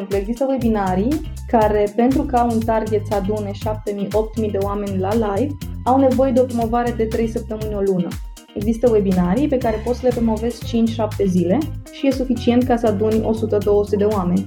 [0.00, 5.56] exemplu, există webinarii care, pentru ca un target să adune 7.000-8.000 de oameni la live,
[5.84, 8.08] au nevoie de o promovare de 3 săptămâni o lună.
[8.54, 10.84] Există webinarii pe care poți să le promovezi
[11.22, 11.58] 5-7 zile
[11.92, 14.46] și e suficient ca să aduni 100-200 de oameni.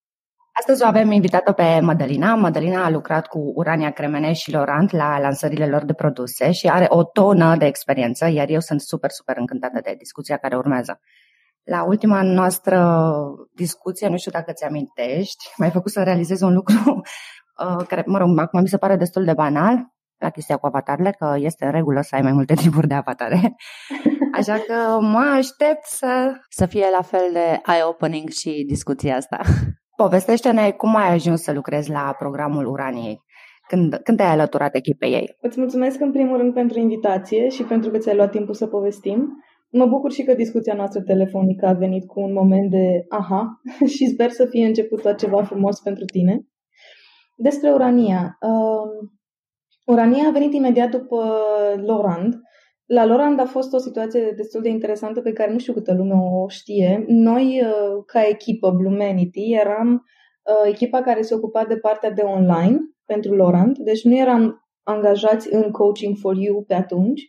[0.53, 2.35] Astăzi o avem invitată pe Madalina.
[2.35, 6.85] Madalina a lucrat cu Urania Cremene și Laurent la lansările lor de produse și are
[6.89, 10.99] o tonă de experiență, iar eu sunt super, super încântată de discuția care urmează.
[11.63, 13.03] La ultima noastră
[13.55, 16.75] discuție, nu știu dacă ți amintești, m-ai făcut să realizez un lucru
[17.65, 19.85] uh, care, mă rog, acum mi se pare destul de banal,
[20.17, 23.55] la chestia cu avatarele, că este în regulă să ai mai multe tipuri de avatare.
[24.33, 29.39] Așa că mă aștept să, să fie la fel de eye-opening și discuția asta.
[30.01, 33.21] Povestește-ne cum ai ajuns să lucrezi la programul Uraniei.
[33.67, 35.37] Când, când te-ai alăturat echipei ei?
[35.41, 39.43] Îți mulțumesc în primul rând pentru invitație și pentru că ți-ai luat timpul să povestim.
[39.69, 43.61] Mă bucur și că discuția noastră telefonică a venit cu un moment de aha
[43.93, 46.41] și sper să fie început la ceva frumos pentru tine.
[47.37, 48.37] Despre Urania.
[48.41, 49.09] Uh,
[49.85, 51.39] Urania a venit imediat după
[51.85, 52.41] Lorand,
[52.93, 56.13] la Lorand a fost o situație destul de interesantă pe care nu știu câtă lume
[56.13, 57.03] o știe.
[57.07, 62.79] Noi, uh, ca echipă Blumenity, eram uh, echipa care se ocupa de partea de online
[63.05, 67.21] pentru Lorand, deci nu eram angajați în Coaching for You pe atunci,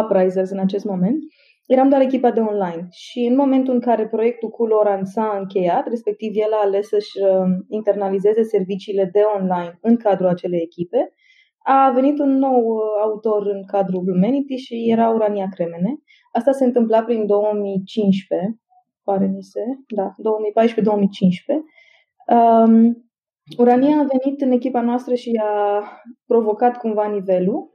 [0.00, 1.18] Uprisers în acest moment,
[1.66, 2.86] eram doar echipa de online.
[2.90, 7.18] Și în momentul în care proiectul cu Lorand s-a încheiat, respectiv el a ales să-și
[7.20, 11.14] uh, internalizeze serviciile de online în cadrul acelei echipe,
[11.66, 15.98] a venit un nou uh, autor în cadrul Blumenity și era Urania Cremene.
[16.32, 18.58] Asta se întâmpla prin 2015,
[19.04, 20.14] pare mi se, da, 2014-2015.
[22.36, 23.04] Um,
[23.58, 25.82] Urania a venit în echipa noastră și a
[26.26, 27.70] provocat cumva nivelul.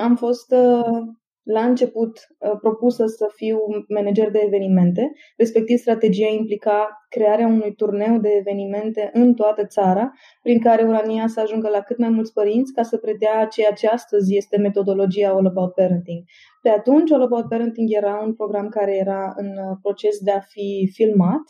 [0.00, 1.00] Am fost uh,
[1.42, 3.58] la început uh, propusă să fiu
[3.88, 10.60] manager de evenimente, respectiv strategia implica crearea unui turneu de evenimente în toată țara, prin
[10.60, 14.36] care Urania să ajungă la cât mai mulți părinți ca să predea ceea ce astăzi
[14.36, 16.22] este metodologia All About Parenting.
[16.62, 20.40] Pe atunci, All About Parenting era un program care era în uh, proces de a
[20.40, 21.44] fi filmat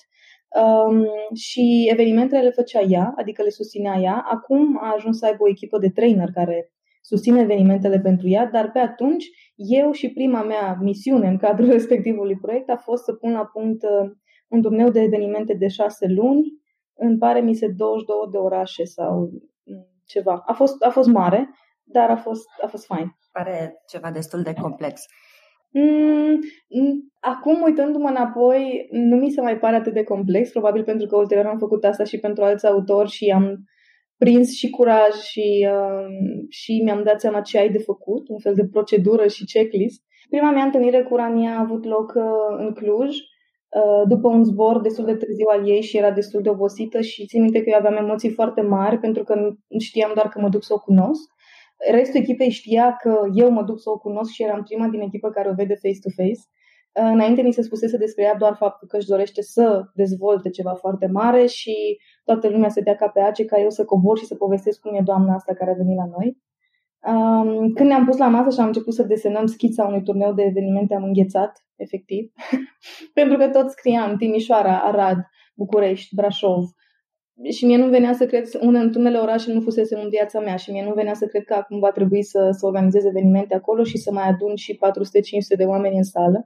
[0.63, 4.25] um, și evenimentele le făcea ea, adică le susținea ea.
[4.31, 8.71] Acum a ajuns să aibă o echipă de trainer care susține evenimentele pentru ea, dar
[8.71, 9.25] pe atunci
[9.57, 13.83] eu și prima mea misiune în cadrul respectivului proiect a fost să pun la punct
[13.83, 14.11] uh,
[14.49, 16.43] un turneu de evenimente de șase luni,
[16.95, 19.31] în pare mi se 22 de orașe sau
[19.65, 20.43] mm, ceva.
[20.47, 21.51] A fost, a fost mare,
[21.83, 23.17] dar a fost, a fost fain.
[23.33, 25.03] Pare ceva destul de complex.
[25.71, 31.07] Mm, mm, acum, uitându-mă înapoi, nu mi se mai pare atât de complex, probabil pentru
[31.07, 33.65] că ulterior am făcut asta și pentru alți autori și am
[34.19, 36.07] prins și curaj și, uh,
[36.49, 40.03] și mi-am dat seama ce ai de făcut, un fel de procedură și checklist.
[40.29, 42.25] Prima mea întâlnire cu Rania a avut loc uh,
[42.59, 46.49] în Cluj, uh, după un zbor destul de târziu al ei și era destul de
[46.49, 49.35] obosită și țin minte că eu aveam emoții foarte mari pentru că
[49.79, 51.31] știam doar că mă duc să o cunosc.
[51.91, 55.31] Restul echipei știa că eu mă duc să o cunosc și eram prima din echipă
[55.31, 56.43] care o vede face-to-face.
[56.93, 61.07] Înainte mi se spusese despre ea doar faptul că își dorește să dezvolte ceva foarte
[61.07, 64.35] mare și toată lumea se dea ca pe ace ca eu să cobor și să
[64.35, 66.37] povestesc cum e doamna asta care a venit la noi.
[67.75, 70.95] Când ne-am pus la masă și am început să desenăm schița unui turneu de evenimente,
[70.95, 72.33] am înghețat, efectiv,
[73.15, 75.19] pentru că tot scriam Timișoara, Arad,
[75.55, 76.65] București, Brașov.
[77.51, 80.57] Și mie nu venea să cred, une, în unele orașe nu fusese în viața mea
[80.57, 83.83] și mie nu venea să cred că acum va trebui să, să organizez evenimente acolo
[83.83, 84.79] și să mai adun și
[85.55, 86.45] 400-500 de oameni în sală.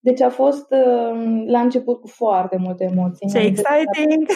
[0.00, 3.28] Deci a fost uh, la început cu foarte multe emoții.
[3.28, 4.26] Ce exciting!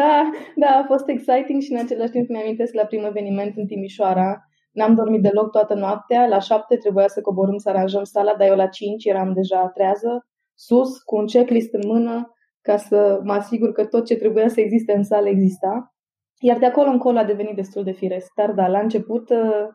[0.00, 4.44] da, da, a fost exciting și în același timp mi-amintesc la primul eveniment în Timișoara.
[4.72, 6.26] N-am dormit deloc toată noaptea.
[6.26, 10.26] La șapte trebuia să coborâm să aranjăm sala, dar eu la cinci eram deja trează,
[10.54, 14.60] sus, cu un checklist în mână, ca să mă asigur că tot ce trebuia să
[14.60, 15.94] existe în sală exista.
[16.40, 18.32] Iar de acolo încolo a devenit destul de firesc.
[18.34, 19.68] Dar da, la început uh,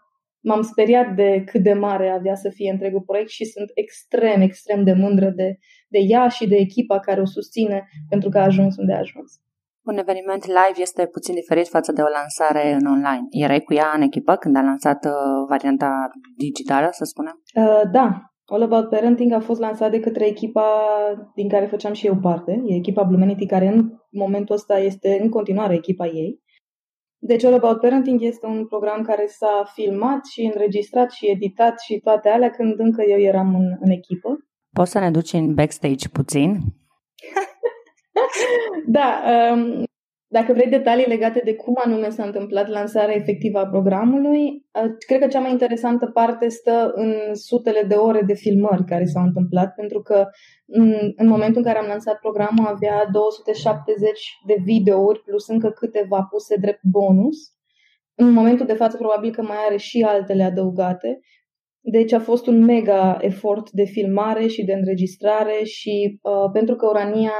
[0.47, 4.83] m-am speriat de cât de mare avea să fie întregul proiect și sunt extrem, extrem
[4.83, 5.57] de mândră de,
[5.87, 9.31] de ea și de echipa care o susține pentru că a ajuns unde a ajuns.
[9.83, 13.27] Un eveniment live este puțin diferit față de o lansare în online.
[13.29, 15.11] Erai cu ea în echipă când a lansat uh,
[15.47, 15.91] varianta
[16.37, 17.41] digitală, să spunem?
[17.55, 20.67] Uh, da, All About Parenting a fost lansat de către echipa
[21.35, 25.29] din care făceam și eu parte, e echipa Blumenity, care în momentul ăsta este în
[25.29, 26.43] continuare echipa ei.
[27.19, 31.99] Deci All About Parenting este un program care s-a filmat și înregistrat și editat și
[31.99, 34.37] toate alea când încă eu eram în, în echipă.
[34.73, 36.57] Poți să ne duci în backstage puțin?
[38.97, 39.21] da,
[39.53, 39.84] um,
[40.37, 45.19] dacă vrei detalii legate de cum anume s-a întâmplat lansarea efectivă a programului, uh, cred
[45.19, 49.73] că cea mai interesantă parte stă în sutele de ore de filmări care s-au întâmplat,
[49.73, 50.25] pentru că
[50.65, 56.27] în, în momentul în care am lansat programul avea 270 de videouri plus încă câteva
[56.29, 57.37] puse drept bonus.
[58.15, 61.19] În momentul de față probabil că mai are și altele adăugate.
[61.81, 66.85] Deci a fost un mega efort de filmare și de înregistrare și uh, pentru că
[66.85, 67.31] Orania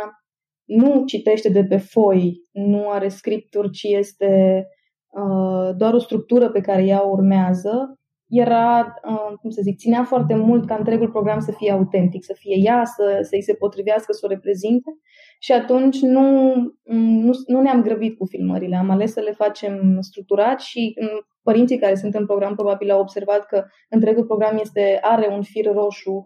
[0.66, 4.66] nu citește de pe foi, nu are scripturi, ci este
[5.08, 10.36] uh, doar o structură pe care ea urmează, era, uh, cum să zic, ținea foarte
[10.36, 14.22] mult ca întregul program să fie autentic, să fie ea, să, să-i se potrivească, să
[14.26, 14.92] o reprezinte.
[15.40, 16.54] Și atunci nu,
[16.84, 21.78] nu, nu ne-am grăbit cu filmările, am ales să le facem structurat și um, părinții
[21.78, 26.26] care sunt în program probabil au observat că întregul program este, are un fir roșu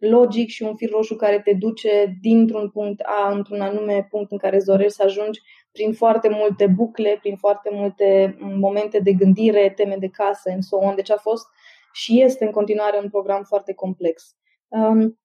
[0.00, 4.38] logic și un fir roșu care te duce dintr-un punct A într-un anume punct în
[4.38, 5.40] care îți dorești să ajungi
[5.72, 10.76] prin foarte multe bucle, prin foarte multe momente de gândire, teme de casă, and so
[10.76, 10.94] on.
[10.94, 11.46] Deci a fost
[11.92, 14.36] și este în continuare un program foarte complex.
[14.68, 15.18] Um,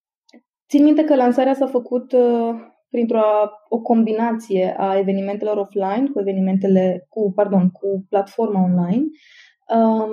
[0.70, 2.56] țin minte că lansarea s-a făcut uh,
[2.90, 3.22] printr-o
[3.70, 9.04] o combinație a evenimentelor offline cu evenimentele, cu, pardon, cu platforma online.
[9.68, 10.12] Um,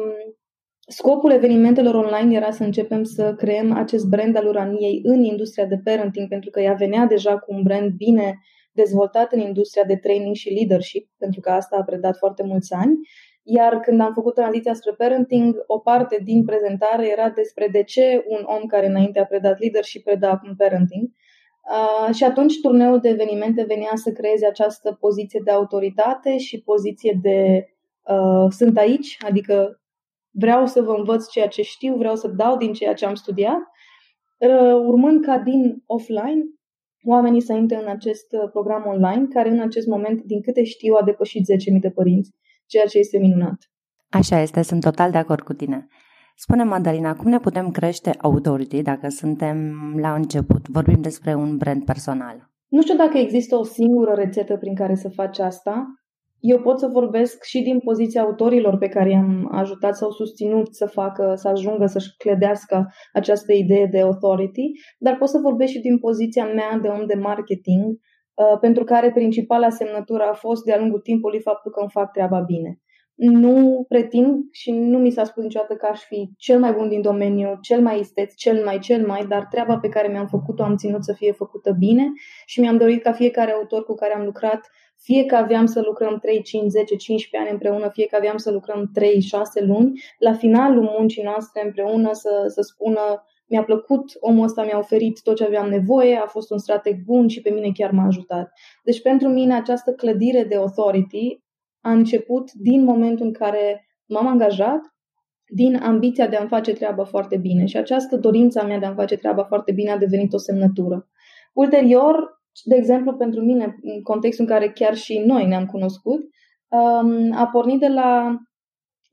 [0.86, 5.80] Scopul evenimentelor online era să începem să creăm acest brand al Uraniei în industria de
[5.84, 8.38] parenting, pentru că ea venea deja cu un brand bine
[8.72, 12.98] dezvoltat în industria de training și leadership, pentru că asta a predat foarte mulți ani.
[13.42, 18.24] Iar când am făcut tranziția spre parenting, o parte din prezentare era despre de ce
[18.28, 21.08] un om care înainte a predat leadership preda acum parenting.
[21.70, 27.18] Uh, și atunci turneul de evenimente venea să creeze această poziție de autoritate și poziție
[27.22, 27.68] de
[28.06, 29.81] uh, sunt aici, adică
[30.32, 33.60] vreau să vă învăț ceea ce știu, vreau să dau din ceea ce am studiat,
[34.86, 36.42] urmând ca din offline
[37.02, 40.94] oamenii să intre în acest uh, program online, care în acest moment, din câte știu,
[40.94, 41.42] a depășit
[41.74, 42.30] 10.000 de părinți,
[42.66, 43.56] ceea ce este minunat.
[44.08, 45.86] Așa este, sunt total de acord cu tine.
[46.36, 49.56] Spune, Madalina, cum ne putem crește authority dacă suntem
[50.00, 50.68] la început?
[50.68, 52.50] Vorbim despre un brand personal.
[52.68, 55.86] Nu știu dacă există o singură rețetă prin care să faci asta
[56.42, 60.86] eu pot să vorbesc și din poziția autorilor pe care i-am ajutat sau susținut să
[60.86, 65.98] facă, să ajungă să-și clădească această idee de authority, dar pot să vorbesc și din
[65.98, 71.00] poziția mea de om de marketing, uh, pentru care principala semnătură a fost de-a lungul
[71.00, 72.80] timpului faptul că îmi fac treaba bine.
[73.14, 77.00] Nu pretind și nu mi s-a spus niciodată că aș fi cel mai bun din
[77.00, 80.76] domeniu, cel mai isteț, cel mai, cel mai, dar treaba pe care mi-am făcut-o am
[80.76, 82.06] ținut să fie făcută bine
[82.46, 84.60] și mi-am dorit ca fiecare autor cu care am lucrat
[85.02, 88.50] fie că aveam să lucrăm 3, 5, 10, 15 ani împreună, fie că aveam să
[88.50, 94.44] lucrăm 3, 6 luni, la finalul muncii noastre împreună să, să spună mi-a plăcut, omul
[94.44, 97.70] ăsta mi-a oferit tot ce aveam nevoie, a fost un strateg bun și pe mine
[97.74, 98.52] chiar m-a ajutat.
[98.84, 101.42] Deci pentru mine această clădire de authority
[101.80, 104.80] a început din momentul în care m-am angajat,
[105.46, 108.94] din ambiția de a-mi face treaba foarte bine și această dorință a mea de a-mi
[108.94, 111.08] face treaba foarte bine a devenit o semnătură.
[111.52, 116.20] Ulterior, de exemplu, pentru mine, în contextul în care chiar și noi ne-am cunoscut,
[116.68, 118.36] um, a pornit de la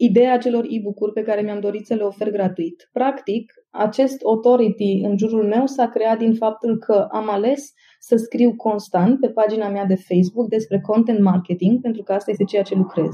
[0.02, 2.90] ideea acelor e-book-uri pe care mi-am dorit să le ofer gratuit.
[2.92, 8.56] Practic, acest authority în jurul meu s-a creat din faptul că am ales să scriu
[8.56, 12.76] constant pe pagina mea de Facebook despre content marketing, pentru că asta este ceea ce
[12.76, 13.10] lucrez.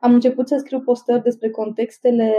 [0.00, 2.32] Am început să scriu postări despre contextele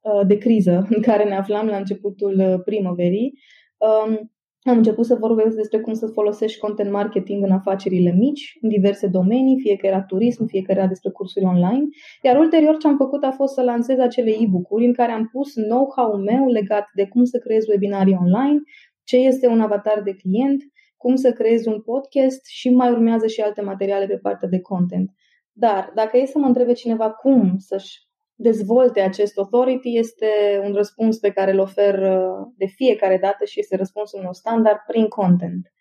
[0.00, 3.38] uh, de criză în care ne aflam la începutul uh, primăverii,
[3.76, 4.32] um,
[4.70, 9.06] am început să vorbesc despre cum să folosești content marketing în afacerile mici, în diverse
[9.06, 11.84] domenii, fie că era turism, fie că era despre cursuri online.
[12.22, 15.52] Iar ulterior ce am făcut a fost să lansez acele e-book-uri în care am pus
[15.52, 18.60] know-how-ul meu legat de cum să creez webinarii online,
[19.04, 20.62] ce este un avatar de client,
[20.96, 25.10] cum să creezi un podcast și mai urmează și alte materiale pe partea de content.
[25.52, 27.98] Dar dacă e să mă întrebe cineva cum să-și
[28.42, 30.26] dezvolte acest authority este
[30.64, 34.78] un răspuns pe care îl ofer uh, de fiecare dată și este răspunsul meu standard
[34.86, 35.72] prin content.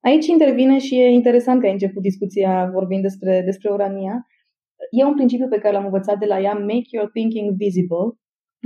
[0.00, 4.26] Aici intervine și e interesant că ai început discuția vorbind despre, despre Urania.
[4.90, 8.06] E un principiu pe care l-am învățat de la ea, make your thinking visible,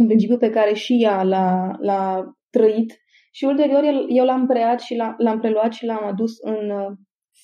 [0.00, 3.02] un principiu pe care și ea l-a, l-a trăit
[3.34, 6.92] și ulterior eu l-am preat și l-am preluat și l-am adus în uh,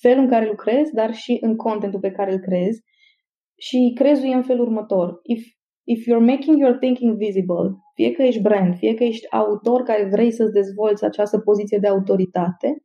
[0.01, 2.77] felul în care lucrez, dar și în contentul pe care îl creez.
[3.57, 5.19] Și crezul e în felul următor.
[5.23, 5.45] If
[5.95, 10.09] if you're making your thinking visible, fie că ești brand, fie că ești autor care
[10.11, 12.83] vrei să-ți dezvolți această poziție de autoritate,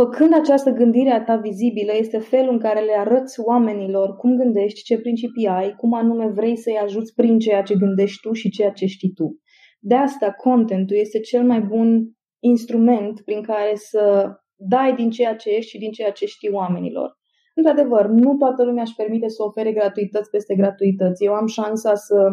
[0.00, 4.82] Făcând această gândire a ta vizibilă este felul în care le arăți oamenilor cum gândești,
[4.82, 8.70] ce principii ai, cum anume vrei să-i ajuți prin ceea ce gândești tu și ceea
[8.70, 9.40] ce știi tu.
[9.80, 12.10] De asta, contentul este cel mai bun
[12.42, 17.16] instrument prin care să dai din ceea ce ești și din ceea ce știi oamenilor.
[17.58, 21.24] Într-adevăr, nu toată lumea își permite să ofere gratuități peste gratuități.
[21.24, 22.30] Eu am șansa să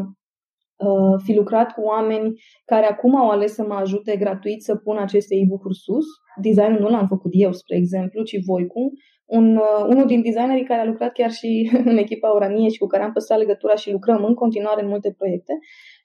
[0.77, 2.33] uh, fi lucrat cu oameni
[2.65, 6.05] care acum au ales să mă ajute gratuit să pun aceste e-book-uri sus.
[6.41, 8.91] Designul nu l-am făcut eu, spre exemplu, ci voi cu
[9.25, 12.87] un, uh, unul din designerii care a lucrat chiar și în echipa Oranie și cu
[12.87, 15.53] care am păstrat legătura și lucrăm în continuare în multe proiecte.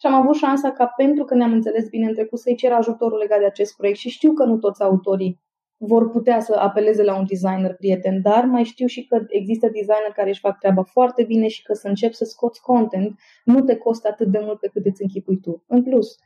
[0.00, 3.18] Și am avut șansa ca, pentru că ne-am înțeles bine în trecut, să-i cer ajutorul
[3.18, 5.40] legat de acest proiect și știu că nu toți autorii
[5.78, 10.12] vor putea să apeleze la un designer prieten, dar mai știu și că există designer
[10.14, 13.76] care își fac treaba foarte bine și că să încep să scoți content nu te
[13.76, 15.64] costă atât de mult pe cât îți închipui tu.
[15.66, 16.16] În plus,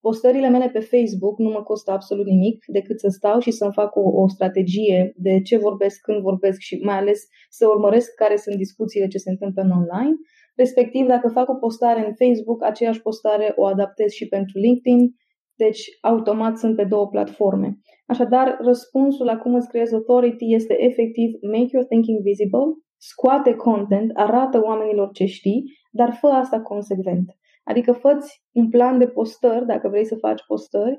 [0.00, 3.96] postările mele pe Facebook nu mă costă absolut nimic decât să stau și să-mi fac
[3.96, 8.56] o, o strategie de ce vorbesc, când vorbesc și mai ales să urmăresc care sunt
[8.56, 10.16] discuțiile ce se întâmplă în online.
[10.56, 15.14] Respectiv, dacă fac o postare în Facebook, aceeași postare o adaptez și pentru LinkedIn,
[15.58, 17.78] deci automat sunt pe două platforme.
[18.06, 24.10] Așadar, răspunsul la cum îți creezi authority este efectiv make your thinking visible, scoate content,
[24.14, 27.36] arată oamenilor ce știi, dar fă asta consecvent.
[27.64, 28.18] Adică fă
[28.52, 30.98] un plan de postări, dacă vrei să faci postări,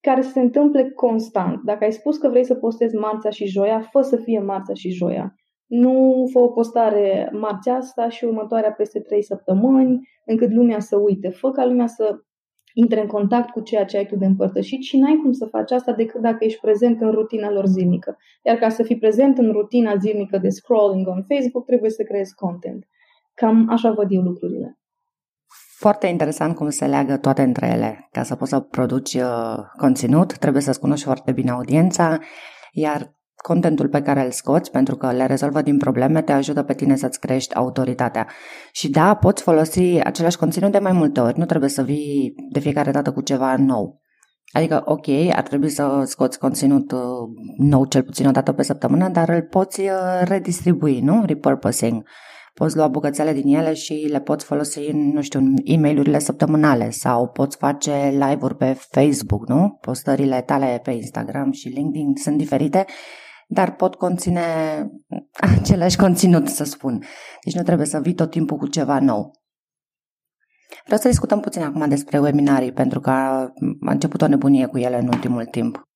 [0.00, 1.62] care să se întâmple constant.
[1.64, 4.90] Dacă ai spus că vrei să postezi marțea și joia, fă să fie marțea și
[4.90, 5.34] joia.
[5.66, 11.28] Nu fă o postare marțea asta și următoarea peste trei săptămâni, încât lumea să uite.
[11.28, 12.18] Fă ca lumea să
[12.78, 15.70] intre în contact cu ceea ce ai tu de împărtășit și n-ai cum să faci
[15.70, 18.16] asta decât dacă ești prezent în rutina lor zilnică.
[18.42, 22.34] Iar ca să fii prezent în rutina zilnică de scrolling on Facebook, trebuie să creezi
[22.34, 22.86] content.
[23.34, 24.78] Cam așa văd eu lucrurile.
[25.76, 28.08] Foarte interesant cum se leagă toate între ele.
[28.10, 32.18] Ca să poți să produci uh, conținut, trebuie să-ți cunoști foarte bine audiența,
[32.72, 33.14] iar
[33.46, 36.96] contentul pe care îl scoți, pentru că le rezolvă din probleme, te ajută pe tine
[36.96, 38.26] să-ți crești autoritatea.
[38.72, 42.58] Și da, poți folosi același conținut de mai multe ori, nu trebuie să vii de
[42.58, 44.00] fiecare dată cu ceva nou.
[44.52, 47.00] Adică, ok, ar trebui să scoți conținut uh,
[47.56, 51.22] nou cel puțin o dată pe săptămână, dar îl poți uh, redistribui, nu?
[51.26, 52.02] Repurposing.
[52.54, 56.18] Poți lua bucățele din ele și le poți folosi în, nu știu, în e mail
[56.18, 59.78] săptămânale sau poți face live-uri pe Facebook, nu?
[59.80, 62.84] Postările tale pe Instagram și LinkedIn sunt diferite
[63.46, 64.42] dar pot conține
[65.58, 67.02] același conținut, să spun.
[67.44, 69.30] Deci nu trebuie să vii tot timpul cu ceva nou.
[70.84, 74.98] Vreau să discutăm puțin acum despre webinarii, pentru că a început o nebunie cu ele
[74.98, 75.86] în ultimul timp.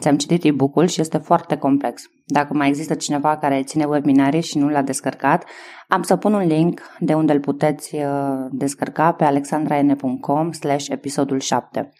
[0.00, 2.02] Ți-am citit e-book-ul și este foarte complex.
[2.26, 5.44] Dacă mai există cineva care ține webinarii și nu l-a descărcat,
[5.88, 11.40] am să pun un link de unde îl puteți uh, descărca pe alexandraene.com slash episodul
[11.40, 11.92] 7.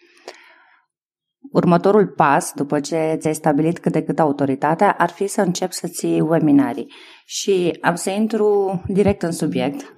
[1.51, 5.87] Următorul pas, după ce ți-ai stabilit cât de cât autoritatea, ar fi să începi să
[5.87, 6.93] ții webinarii.
[7.25, 9.95] Și am să intru direct în subiect.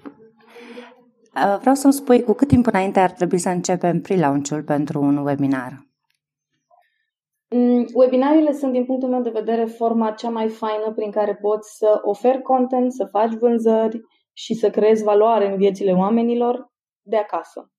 [1.35, 5.17] Uh, vreau să-mi spui cu cât timp înainte ar trebui să începem pre-launch-ul pentru un
[5.17, 5.87] webinar?
[7.55, 11.77] Mm, webinariile sunt, din punctul meu de vedere, forma cea mai faină prin care poți
[11.77, 14.01] să oferi content, să faci vânzări
[14.33, 16.71] și să creezi valoare în viețile oamenilor
[17.01, 17.72] de acasă.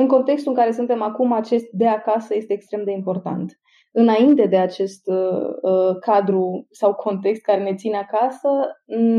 [0.00, 3.60] În contextul în care suntem acum, acest de acasă este extrem de important.
[3.92, 8.48] Înainte de acest uh, uh cadru sau context care ne ține acasă,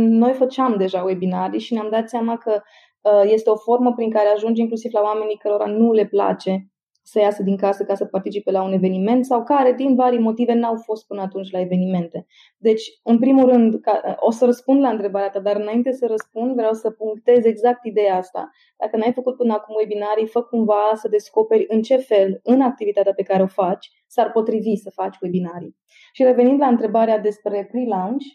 [0.08, 2.62] noi făceam deja webinarii și ne-am dat seama că
[3.02, 6.70] uh, este o formă prin care ajungi inclusiv la oamenii cărora nu le place
[7.12, 10.54] să iasă din casă ca să participe la un eveniment sau care, din vari motive,
[10.54, 12.26] n-au fost până atunci la evenimente.
[12.58, 16.56] Deci, în primul rând, ca, o să răspund la întrebarea ta, dar înainte să răspund,
[16.56, 18.50] vreau să punctez exact ideea asta.
[18.78, 23.14] Dacă n-ai făcut până acum webinarii, fă cumva să descoperi în ce fel, în activitatea
[23.14, 25.78] pe care o faci, s-ar potrivi să faci webinarii.
[26.14, 28.26] Și revenind la întrebarea despre pre-launch,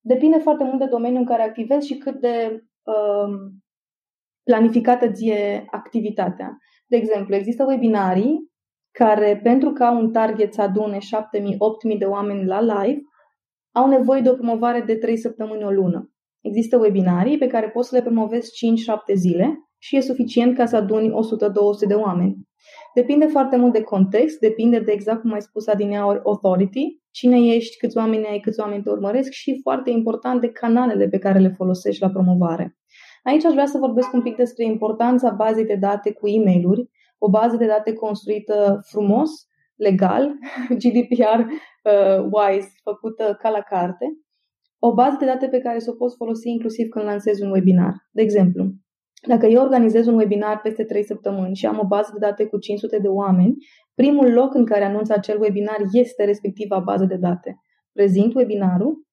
[0.00, 3.64] depinde foarte mult de domeniul în care activezi și cât de um,
[4.44, 6.58] planificată ți e activitatea.
[6.94, 8.50] De exemplu, există webinarii
[8.90, 13.00] care, pentru că au un target să adune 7.000-8.000 de oameni la live,
[13.72, 16.10] au nevoie de o promovare de 3 săptămâni o lună.
[16.40, 18.50] Există webinarii pe care poți să le promovezi
[19.12, 21.12] 5-7 zile și e suficient ca să aduni 100-200
[21.86, 22.36] de oameni.
[22.94, 27.76] Depinde foarte mult de context, depinde de exact cum ai spus adineauri authority, cine ești,
[27.76, 31.54] câți oameni ai, câți oameni te urmăresc și foarte important de canalele pe care le
[31.56, 32.76] folosești la promovare.
[33.24, 36.88] Aici aș vrea să vorbesc un pic despre importanța bazei de date cu e mail
[37.18, 39.30] o bază de date construită frumos,
[39.76, 40.34] legal,
[40.82, 44.06] GDPR-wise, uh, făcută ca la carte,
[44.78, 47.94] o bază de date pe care să o poți folosi inclusiv când lansezi un webinar.
[48.10, 48.72] De exemplu,
[49.26, 52.58] Dacă eu organizez un webinar peste 3 săptămâni și am o bază de date cu
[52.58, 53.54] 500 de oameni,
[53.94, 57.60] primul loc în care anunț acel webinar este respectiva bază de date.
[57.92, 59.03] Prezint webinarul,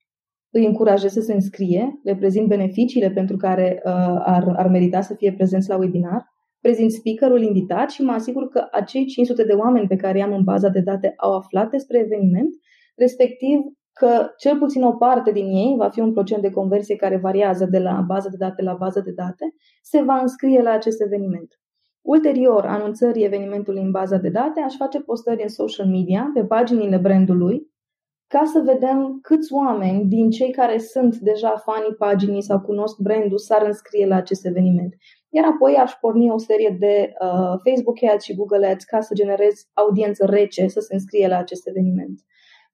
[0.51, 5.13] îi încurajez să se înscrie, le prezint beneficiile pentru care uh, ar, ar merita să
[5.13, 6.25] fie prezenți la webinar,
[6.61, 10.43] prezint speakerul invitat și mă asigur că acei 500 de oameni pe care i-am în
[10.43, 12.49] baza de date au aflat despre eveniment,
[12.95, 13.59] respectiv
[13.93, 17.65] că cel puțin o parte din ei, va fi un procent de conversie care variază
[17.65, 21.59] de la bază de date la bază de date, se va înscrie la acest eveniment.
[22.01, 26.97] Ulterior anunțării evenimentului în baza de date, aș face postări în social media, pe paginile
[26.97, 27.71] brandului,
[28.33, 33.37] ca să vedem câți oameni din cei care sunt deja fanii paginii sau cunosc brandul
[33.37, 34.95] s-ar înscrie la acest eveniment.
[35.29, 39.13] Iar apoi aș porni o serie de uh, Facebook Ads și Google Ads ca să
[39.13, 42.19] generez audiență rece să se înscrie la acest eveniment.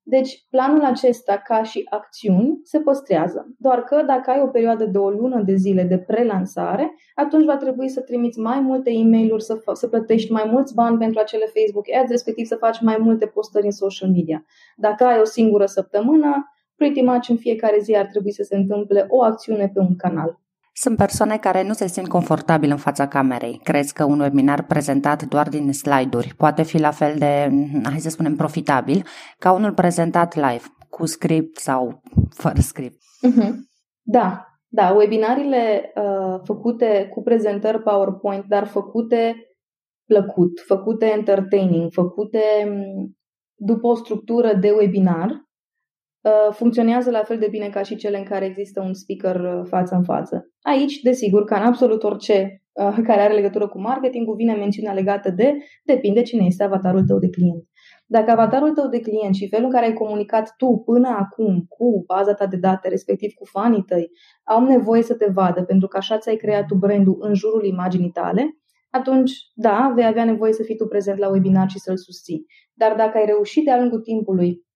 [0.09, 3.55] Deci, planul acesta, ca și acțiuni, se păstrează.
[3.57, 7.57] Doar că dacă ai o perioadă de o lună de zile de prelansare, atunci va
[7.57, 11.45] trebui să trimiți mai multe e mail să, să plătești mai mulți bani pentru acele
[11.45, 14.45] Facebook ads, respectiv să faci mai multe postări în social media.
[14.75, 19.05] Dacă ai o singură săptămână, pretty much în fiecare zi ar trebui să se întâmple
[19.09, 20.39] o acțiune pe un canal.
[20.79, 23.59] Sunt persoane care nu se simt confortabil în fața camerei.
[23.63, 27.49] Crezi că un webinar prezentat doar din slide-uri poate fi la fel de,
[27.83, 29.05] hai să spunem, profitabil
[29.37, 32.97] ca unul prezentat live, cu script sau fără script?
[32.97, 33.53] Uh-huh.
[34.01, 39.35] Da, da, webinarile uh, făcute cu prezentări PowerPoint, dar făcute
[40.05, 43.17] plăcut, făcute entertaining, făcute mm,
[43.55, 45.46] după o structură de webinar, Uh,
[46.51, 49.95] funcționează la fel de bine ca și cele în care există un speaker uh, față
[49.95, 50.51] în față.
[50.61, 55.29] Aici, desigur, ca în absolut orice uh, care are legătură cu marketingul, vine mențiunea legată
[55.29, 57.63] de depinde cine este avatarul tău de client.
[58.05, 62.03] Dacă avatarul tău de client și felul în care ai comunicat tu până acum cu
[62.05, 64.09] baza ta de date, respectiv cu fanii tăi,
[64.43, 68.09] au nevoie să te vadă pentru că așa ți-ai creat tu brandul în jurul imaginii
[68.09, 68.57] tale,
[68.89, 72.45] atunci, da, vei avea nevoie să fii tu prezent la webinar și să-l susții.
[72.73, 74.66] Dar dacă ai reușit de-a lungul timpului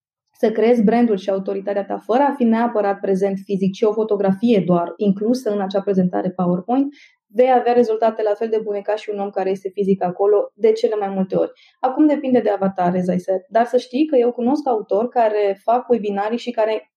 [0.42, 4.62] să creezi brandul și autoritatea ta fără a fi neapărat prezent fizic, ci o fotografie
[4.66, 6.94] doar inclusă în acea prezentare PowerPoint,
[7.26, 10.36] vei avea rezultate la fel de bune ca și un om care este fizic acolo
[10.54, 11.50] de cele mai multe ori.
[11.80, 13.40] Acum depinde de avatar, as I said.
[13.48, 16.92] Dar să știi că eu cunosc autori care fac webinarii și care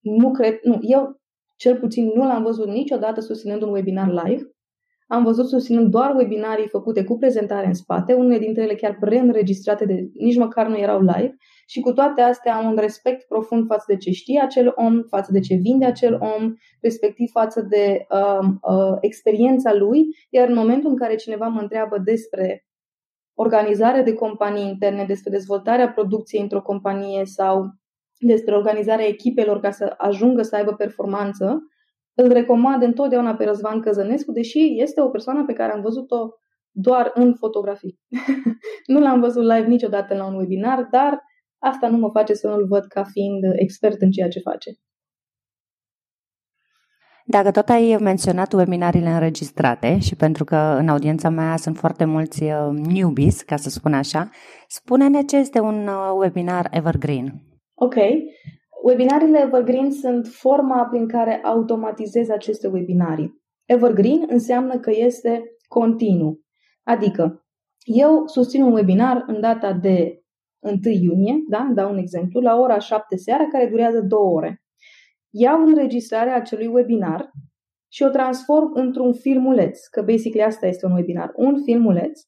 [0.00, 1.20] nu cred, nu, eu
[1.56, 4.42] cel puțin nu l-am văzut niciodată susținând un webinar live.
[5.12, 9.84] Am văzut susținând doar webinarii făcute cu prezentare în spate, unele dintre ele chiar preînregistrate
[9.84, 11.36] de nici măcar nu erau live.
[11.66, 15.32] Și cu toate astea am un respect profund față de ce știe acel om, față
[15.32, 20.90] de ce vinde acel om, respectiv față de uh, uh, experiența lui, iar în momentul
[20.90, 22.66] în care cineva mă întreabă despre
[23.34, 27.70] organizare de companii interne, despre dezvoltarea producției într-o companie sau
[28.18, 31.62] despre organizarea echipelor ca să ajungă să aibă performanță,
[32.14, 36.28] îl recomand întotdeauna pe Răzvan Căzănescu, deși este o persoană pe care am văzut-o
[36.70, 38.00] doar în fotografii.
[38.92, 41.22] nu l-am văzut live niciodată la un webinar, dar
[41.58, 44.70] asta nu mă face să nu-l văd ca fiind expert în ceea ce face.
[47.24, 52.42] Dacă tot ai menționat webinariile înregistrate și pentru că în audiența mea sunt foarte mulți
[52.42, 54.30] uh, newbies, ca să spun așa,
[54.68, 57.42] spune-ne ce este un uh, webinar evergreen.
[57.74, 57.94] Ok.
[58.82, 63.42] Webinariile evergreen sunt forma prin care automatizezi aceste webinarii.
[63.64, 66.40] Evergreen înseamnă că este continuu.
[66.82, 67.46] Adică,
[67.84, 70.22] eu susțin un webinar în data de
[70.58, 71.70] 1 iunie, da?
[71.74, 74.62] dau un exemplu, la ora 7 seara, care durează 2 ore.
[75.30, 77.30] Iau înregistrarea acelui webinar
[77.88, 82.20] și o transform într-un filmuleț, că basically asta este un webinar, un filmuleț,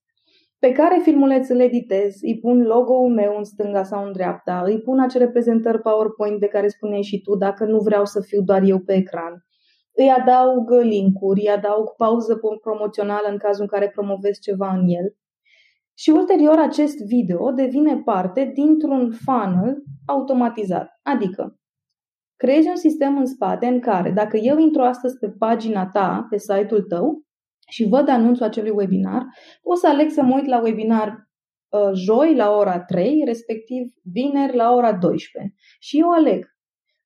[0.64, 4.80] pe care filmuleț îl editez, îi pun logo-ul meu în stânga sau în dreapta, îi
[4.80, 8.62] pun acele prezentări PowerPoint de care spuneai și tu, dacă nu vreau să fiu doar
[8.62, 9.44] eu pe ecran.
[9.92, 15.16] Îi adaug linkuri, îi adaug pauză promoțională în cazul în care promovez ceva în el
[15.94, 20.88] și ulterior acest video devine parte dintr-un funnel automatizat.
[21.02, 21.58] Adică,
[22.36, 26.38] creezi un sistem în spate în care, dacă eu intru astăzi pe pagina ta, pe
[26.38, 27.23] site-ul tău,
[27.68, 29.26] și văd anunțul acelui webinar,
[29.62, 31.28] o să aleg să mă uit la webinar
[31.68, 35.54] uh, joi la ora 3, respectiv vineri la ora 12.
[35.78, 36.52] Și eu aleg.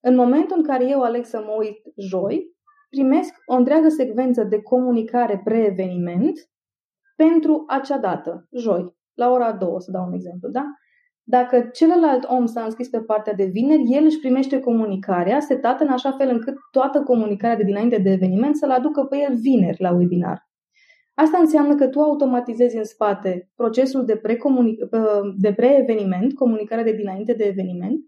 [0.01, 2.57] În momentul în care eu aleg să mă uit joi,
[2.91, 6.39] primesc o întreagă secvență de comunicare pre-eveniment
[7.17, 10.65] pentru acea dată, joi, la ora 2, să dau un exemplu, da?
[11.23, 15.91] Dacă celălalt om s-a înscris pe partea de vineri, el își primește comunicarea setată în
[15.91, 19.93] așa fel încât toată comunicarea de dinainte de eveniment să-l aducă pe el vineri la
[19.93, 20.48] webinar.
[21.25, 24.39] Asta înseamnă că tu automatizezi în spate procesul de, pre
[25.37, 28.01] de pre-eveniment, comunicarea de dinainte de eveniment,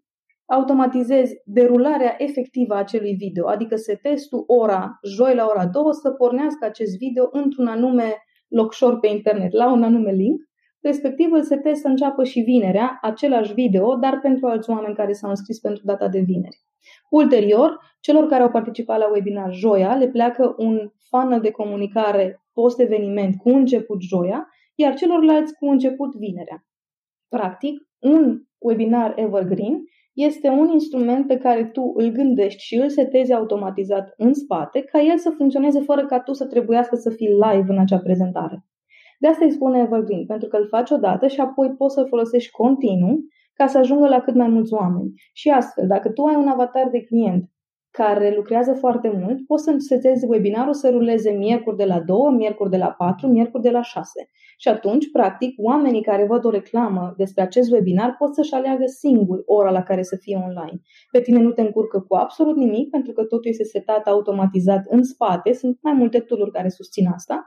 [0.47, 6.11] automatizezi derularea efectivă a acelui video, adică setezi tu ora, joi la ora 2, să
[6.11, 8.17] pornească acest video într-un anume
[8.49, 10.41] locșor pe internet, la un anume link,
[10.81, 15.31] respectiv îl setezi să înceapă și vinerea, același video, dar pentru alți oameni care s-au
[15.31, 16.61] înscris pentru data de vineri.
[17.11, 23.37] Ulterior, celor care au participat la webinar joia le pleacă un funnel de comunicare post-eveniment
[23.37, 26.65] cu început joia, iar celorlalți cu început vinerea.
[27.29, 29.77] Practic, un webinar evergreen
[30.13, 35.01] este un instrument pe care tu îl gândești și îl setezi automatizat în spate ca
[35.01, 38.65] el să funcționeze fără ca tu să trebuiască să fii live în acea prezentare.
[39.19, 42.51] De asta îi spune Evergreen, pentru că îl faci odată și apoi poți să-l folosești
[42.51, 43.21] continuu
[43.53, 45.13] ca să ajungă la cât mai mulți oameni.
[45.33, 47.51] Și astfel, dacă tu ai un avatar de client
[47.91, 52.71] care lucrează foarte mult, poți să setezi webinarul să ruleze miercuri de la 2, miercuri
[52.71, 54.29] de la 4, miercuri de la 6.
[54.59, 59.43] Și atunci, practic, oamenii care văd o reclamă despre acest webinar pot să-și aleagă singur
[59.47, 60.81] ora la care să fie online.
[61.11, 65.03] Pe tine nu te încurcă cu absolut nimic, pentru că totul este setat automatizat în
[65.03, 67.45] spate, sunt mai multe tool care susțin asta.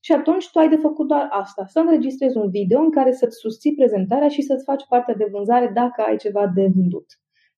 [0.00, 3.36] Și atunci tu ai de făcut doar asta, să înregistrezi un video în care să-ți
[3.36, 7.06] susții prezentarea și să-ți faci partea de vânzare dacă ai ceva de vândut.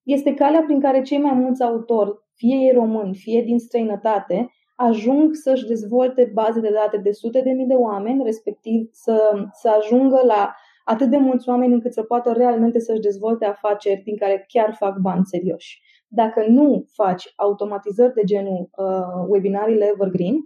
[0.03, 5.35] Este calea prin care cei mai mulți autori, fie ei români, fie din străinătate, ajung
[5.35, 10.21] să-și dezvolte baze de date de sute de mii de oameni, respectiv să, să ajungă
[10.27, 14.75] la atât de mulți oameni încât să poată realmente să-și dezvolte afaceri din care chiar
[14.79, 15.81] fac bani serioși.
[16.09, 20.37] Dacă nu faci automatizări de genul uh, webinariile Evergreen,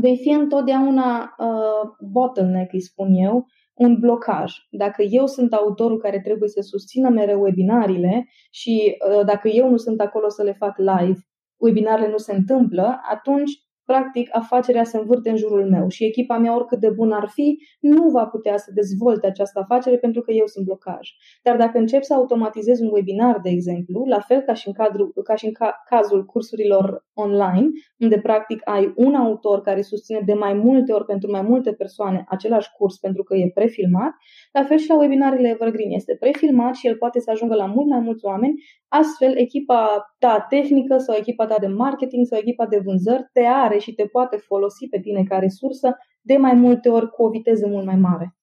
[0.00, 3.46] vei fi întotdeauna uh, bottleneck, îi spun eu,
[3.80, 4.52] un blocaj.
[4.70, 9.76] Dacă eu sunt autorul care trebuie să susțină mereu webinariile și uh, dacă eu nu
[9.76, 11.18] sunt acolo să le fac live,
[11.56, 13.50] webinarele nu se întâmplă, atunci
[13.90, 17.58] practic afacerea se învârte în jurul meu și echipa mea, oricât de bună ar fi,
[17.80, 21.08] nu va putea să dezvolte această afacere pentru că eu sunt blocaj.
[21.42, 25.12] Dar dacă încep să automatizez un webinar, de exemplu, la fel ca și în, cadru,
[25.24, 30.34] ca și în ca, cazul cursurilor online, unde practic ai un autor care susține de
[30.34, 34.12] mai multe ori pentru mai multe persoane același curs pentru că e prefilmat,
[34.52, 35.90] la fel și la webinarele Evergreen.
[35.90, 38.54] Este prefilmat și el poate să ajungă la mult mai mulți oameni,
[38.88, 43.78] astfel echipa ta tehnică sau echipa ta de marketing sau echipa de vânzări te are
[43.80, 47.66] și te poate folosi pe tine ca resursă de mai multe ori cu o viteză
[47.66, 48.34] mult mai mare.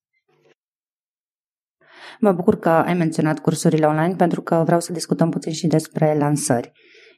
[2.19, 6.17] Mă bucur că ai menționat cursurile online pentru că vreau să discutăm puțin și despre
[6.17, 6.71] lansări.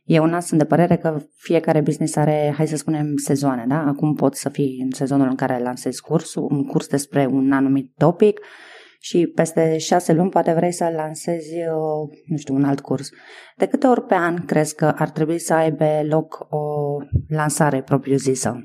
[0.04, 3.84] Eu una sunt de părere că fiecare business are, hai să spunem, sezoane, da?
[3.88, 7.92] Acum pot să fii în sezonul în care lansezi cursul, un curs despre un anumit
[7.98, 8.40] topic
[9.02, 13.10] și peste șase luni poate vrei să lansezi, uh, nu știu, un alt curs.
[13.58, 18.56] De câte ori pe an crezi că ar trebui să aibă loc o lansare propriu-zisă?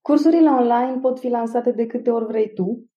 [0.00, 2.90] Cursurile online pot fi lansate de câte ori vrei tu,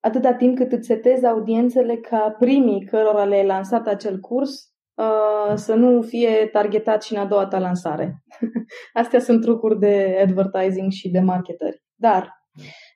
[0.00, 5.74] atâta timp cât îți setezi audiențele ca primii cărora le-ai lansat acel curs uh, să
[5.74, 8.22] nu fie targetat și în a doua ta lansare.
[8.92, 11.82] Astea sunt trucuri de advertising și de marketeri.
[11.94, 12.32] Dar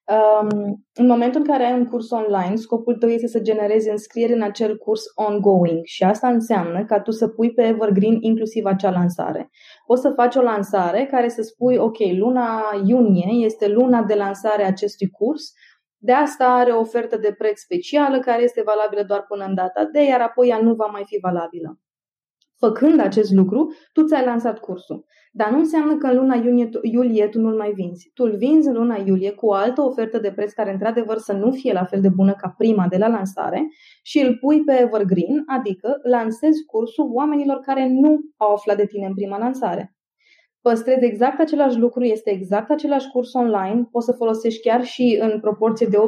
[0.08, 4.32] Um, în momentul în care ai un curs online, scopul tău este să generezi înscrieri
[4.32, 8.90] în acel curs ongoing și asta înseamnă ca tu să pui pe Evergreen inclusiv acea
[8.90, 9.50] lansare.
[9.86, 14.64] O să faci o lansare care să spui, ok, luna iunie este luna de lansare
[14.64, 15.52] a acestui curs,
[15.96, 19.84] de asta are o ofertă de preț specială care este valabilă doar până în data
[19.92, 21.78] de, iar apoi ea nu va mai fi valabilă.
[22.58, 25.06] Făcând acest lucru, tu ți-ai lansat cursul.
[25.32, 28.10] Dar nu înseamnă că în luna iunie, iulie tu nu-l mai vinzi.
[28.14, 31.32] Tu îl vinzi în luna iulie cu o altă ofertă de preț care într-adevăr să
[31.32, 33.68] nu fie la fel de bună ca prima de la lansare
[34.02, 39.06] și îl pui pe Evergreen, adică lansezi cursul oamenilor care nu au aflat de tine
[39.06, 39.96] în prima lansare.
[40.60, 45.40] Păstrezi exact același lucru, este exact același curs online, poți să folosești chiar și în
[45.40, 46.00] proporție de 80%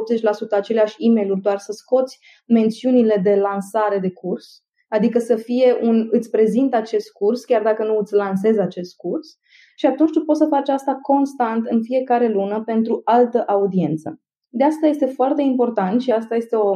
[0.51, 6.07] aceleași e mail doar să scoți mențiunile de lansare de curs Adică să fie un,
[6.11, 9.27] îți prezint acest curs, chiar dacă nu îți lansezi acest curs,
[9.75, 14.19] și atunci tu poți să faci asta constant în fiecare lună pentru altă audiență.
[14.47, 16.75] De asta este foarte important și asta este o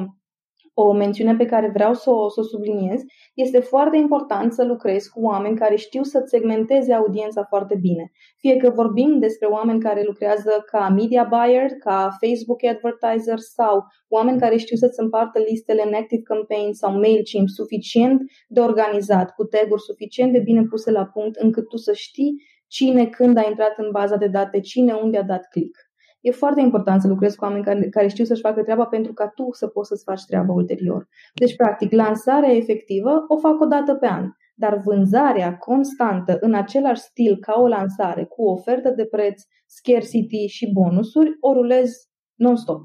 [0.77, 3.01] o mențiune pe care vreau să o, să o subliniez,
[3.33, 8.11] este foarte important să lucrezi cu oameni care știu să-ți segmenteze audiența foarte bine.
[8.38, 14.39] Fie că vorbim despre oameni care lucrează ca media buyer, ca Facebook advertiser sau oameni
[14.39, 19.79] care știu să-ți împartă listele în Active Campaign sau MailChimp suficient de organizat, cu tag
[19.79, 22.35] suficient de bine puse la punct încât tu să știi
[22.67, 25.77] cine când a intrat în baza de date, cine unde a dat click.
[26.25, 29.27] E foarte important să lucrezi cu oameni care, care știu să-și facă treaba pentru ca
[29.27, 31.07] tu să poți să-ți faci treaba ulterior.
[31.33, 37.01] Deci, practic, lansarea efectivă o fac o dată pe an, dar vânzarea constantă în același
[37.01, 41.91] stil ca o lansare, cu ofertă de preț, scarcity și bonusuri, o rulez
[42.35, 42.81] non-stop.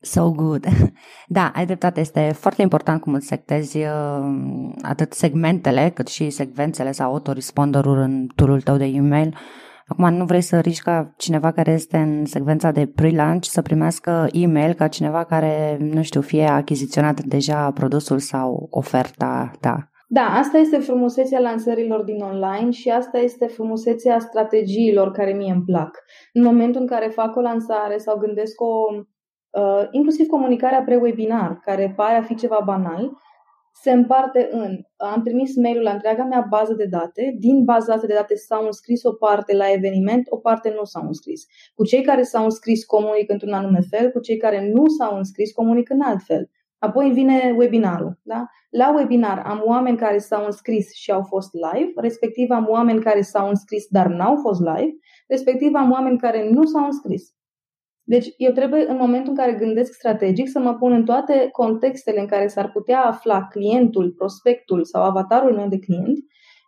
[0.00, 0.64] So good.
[1.26, 2.00] Da, ai dreptate.
[2.00, 8.26] Este foarte important cum îți sectezi uh, atât segmentele cât și secvențele sau autoresponder în
[8.34, 9.36] turul tău de e-mail.
[9.92, 14.26] Acum nu vrei să riști ca cineva care este în secvența de pre-launch să primească
[14.32, 19.90] e-mail ca cineva care, nu știu, fie achiziționat deja produsul sau oferta ta.
[20.08, 25.64] Da, asta este frumusețea lansărilor din online și asta este frumusețea strategiilor care mie îmi
[25.64, 25.98] plac.
[26.32, 28.72] În momentul în care fac o lansare sau gândesc o,
[29.60, 33.10] uh, inclusiv comunicarea pre-webinar, care pare a fi ceva banal,
[33.74, 38.06] se împarte în, am trimis mail-ul la întreaga mea bază de date, din baza asta
[38.06, 41.46] de date s-au înscris o parte la eveniment, o parte nu s-au înscris.
[41.74, 45.52] Cu cei care s-au înscris comunic într-un anume fel, cu cei care nu s-au înscris
[45.52, 46.50] comunic în alt fel.
[46.78, 48.18] Apoi vine webinarul.
[48.22, 48.46] Da?
[48.70, 53.20] La webinar am oameni care s-au înscris și au fost live, respectiv am oameni care
[53.20, 54.92] s-au înscris dar n-au fost live,
[55.28, 57.34] respectiv am oameni care nu s-au înscris.
[58.14, 62.20] Deci eu trebuie în momentul în care gândesc strategic să mă pun în toate contextele
[62.20, 66.18] în care s-ar putea afla clientul, prospectul sau avatarul meu de client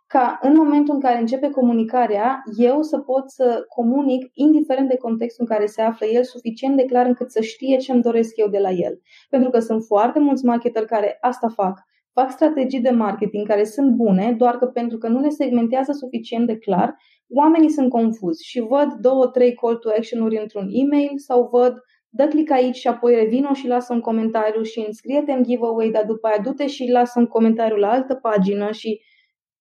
[0.07, 5.45] ca în momentul în care începe comunicarea, eu să pot să comunic, indiferent de contextul
[5.49, 8.47] în care se află el, suficient de clar încât să știe ce îmi doresc eu
[8.47, 9.01] de la el.
[9.29, 11.79] Pentru că sunt foarte mulți marketeri care asta fac.
[12.19, 16.47] Fac strategii de marketing care sunt bune, doar că pentru că nu le segmentează suficient
[16.47, 16.95] de clar,
[17.29, 21.73] oamenii sunt confuzi și văd două, trei call to action-uri într-un e-mail sau văd
[22.09, 26.05] dă click aici și apoi revină și lasă un comentariu și înscrie-te în giveaway, dar
[26.05, 29.01] după aia du-te și lasă un comentariu la altă pagină și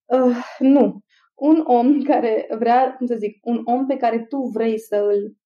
[0.06, 1.00] Uh, nu.
[1.34, 5.36] Un om care vrea, cum să zic, un om pe care tu vrei să îl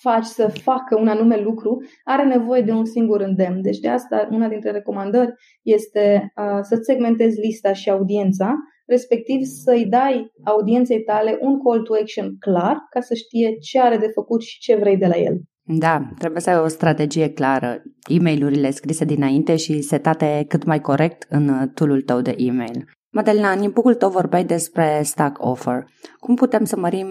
[0.00, 3.62] faci să facă un anume lucru, are nevoie de un singur îndemn.
[3.62, 8.54] Deci de asta una dintre recomandări este uh, să-ți segmentezi lista și audiența,
[8.86, 13.96] respectiv să-i dai audienței tale un call to action clar ca să știe ce are
[13.96, 15.40] de făcut și ce vrei de la el.
[15.66, 20.80] Da, trebuie să ai o strategie clară, e mail scrise dinainte și setate cât mai
[20.80, 22.84] corect în tool tău de e-mail.
[23.14, 25.84] Madelina, în inpucul tău vorbeai despre stack offer.
[26.18, 27.08] Cum putem să mărim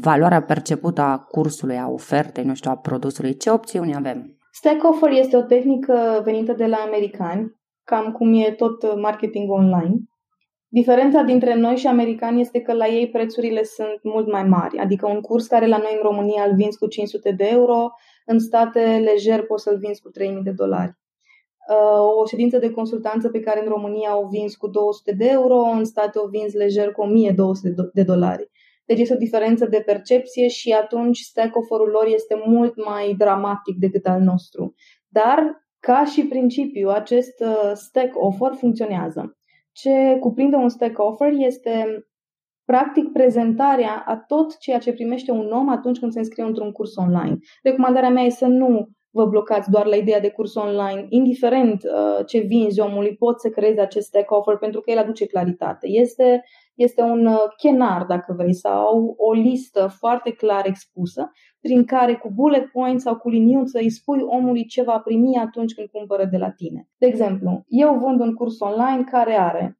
[0.00, 3.36] valoarea percepută a cursului, a ofertei, nu știu, a produsului?
[3.36, 4.36] Ce opțiuni avem?
[4.52, 7.52] Stack offer este o tehnică venită de la americani,
[7.84, 9.94] cam cum e tot marketing online.
[10.68, 15.06] Diferența dintre noi și americani este că la ei prețurile sunt mult mai mari, adică
[15.06, 17.90] un curs care la noi în România îl vinzi cu 500 de euro,
[18.26, 21.00] în state lejer poți să-l vinzi cu 3000 de dolari.
[21.68, 25.56] Uh, o ședință de consultanță pe care în România o vinzi cu 200 de euro,
[25.56, 28.50] în state o vinzi lejer cu 1200 de dolari.
[28.84, 33.76] Deci este o diferență de percepție și atunci stack offer-ul lor este mult mai dramatic
[33.76, 34.74] decât al nostru.
[35.08, 39.36] Dar, ca și principiu, acest uh, stack offer funcționează.
[39.72, 42.06] Ce cuprinde un stack offer este
[42.64, 46.96] practic prezentarea a tot ceea ce primește un om atunci când se înscrie într-un curs
[46.96, 47.38] online.
[47.62, 51.06] Recomandarea mea este să nu vă blocați doar la ideea de curs online.
[51.08, 55.26] Indiferent uh, ce vinzi omului, poți să creezi acest stack offer pentru că el aduce
[55.26, 55.88] claritate.
[55.88, 56.44] Este,
[56.74, 62.30] este un uh, chenar, dacă vrei, sau o listă foarte clar expusă, prin care cu
[62.34, 66.36] bullet points sau cu liniuță îi spui omului ce va primi atunci când cumpără de
[66.36, 66.88] la tine.
[66.96, 69.78] De exemplu, eu vând un curs online care are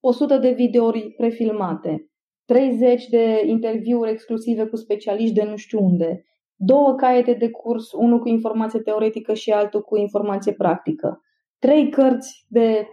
[0.00, 2.10] 100 de videouri prefilmate,
[2.44, 6.24] 30 de interviuri exclusive cu specialiști de nu știu unde,
[6.64, 11.20] două caiete de curs, unul cu informație teoretică și altul cu informație practică,
[11.58, 12.86] trei cărți de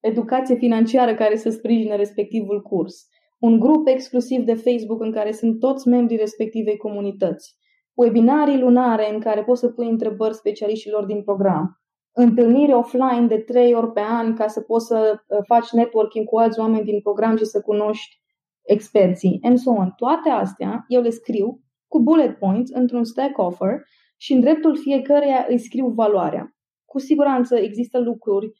[0.00, 5.58] educație financiară care să sprijine respectivul curs, un grup exclusiv de Facebook în care sunt
[5.58, 7.56] toți membrii respectivei comunități,
[7.94, 11.80] webinarii lunare în care poți să pui întrebări specialiștilor din program,
[12.12, 16.38] întâlniri offline de trei ori pe an ca să poți să uh, faci networking cu
[16.38, 18.20] alți oameni din program și să cunoști
[18.62, 19.92] experții, and so on.
[19.96, 23.82] Toate astea eu le scriu cu bullet points într-un stack offer
[24.16, 26.56] și în dreptul fiecăreia îi scriu valoarea.
[26.84, 28.52] Cu siguranță există lucruri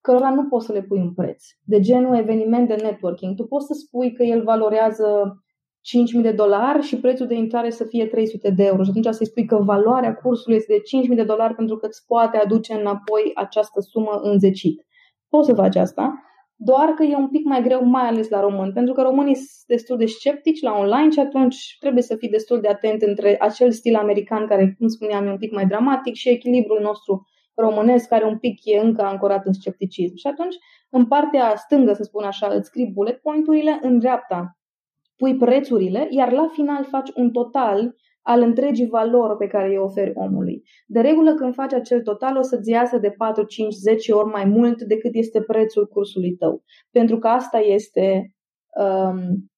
[0.00, 1.44] cărora nu poți să le pui un preț.
[1.64, 3.36] De genul eveniment de networking.
[3.36, 5.40] Tu poți să spui că el valorează
[6.16, 8.82] 5.000 de dolari și prețul de intrare să fie 300 de euro.
[8.82, 12.06] Și atunci să-i spui că valoarea cursului este de 5.000 de dolari pentru că îți
[12.06, 14.86] poate aduce înapoi această sumă înzecit.
[15.28, 16.22] Poți să faci asta,
[16.56, 19.66] doar că e un pic mai greu, mai ales la români, pentru că românii sunt
[19.66, 23.70] destul de sceptici la online și atunci trebuie să fii destul de atent între acel
[23.70, 28.24] stil american care, cum spuneam, e un pic mai dramatic și echilibrul nostru românesc care
[28.24, 30.16] un pic e încă ancorat în scepticism.
[30.16, 30.54] Și atunci,
[30.90, 34.58] în partea stângă, să spun așa, îți scrii bullet point-urile, în dreapta
[35.16, 37.94] pui prețurile, iar la final faci un total
[38.26, 40.62] al întregii valori pe care îi oferi omului.
[40.86, 44.44] De regulă, când faci acel total, o să-ți iasă de 4, 5, 10 ori mai
[44.44, 46.62] mult decât este prețul cursului tău.
[46.90, 48.34] Pentru că asta este
[48.80, 49.50] um,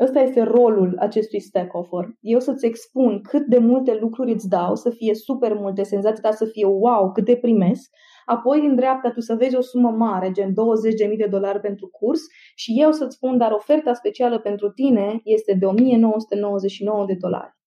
[0.00, 2.04] Ăsta este rolul acestui stack offer.
[2.20, 6.36] Eu să-ți expun cât de multe lucruri îți dau, să fie super multe, senzația ta
[6.36, 7.90] să fie wow, cât te primesc,
[8.24, 12.20] apoi în dreapta tu să vezi o sumă mare, gen 20.000 de dolari pentru curs
[12.54, 17.59] și eu să-ți spun, dar oferta specială pentru tine este de 1999 de dolari.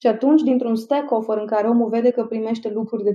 [0.00, 3.12] Și atunci, dintr-un stack offer în care omul vede că primește lucruri de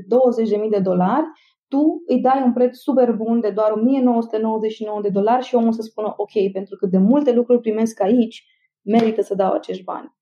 [0.64, 1.26] 20.000 de dolari,
[1.68, 5.82] tu îi dai un preț super bun de doar 1999 de dolari și omul să
[5.82, 8.46] spună ok, pentru că de multe lucruri primesc aici,
[8.82, 10.16] merită să dau acești bani.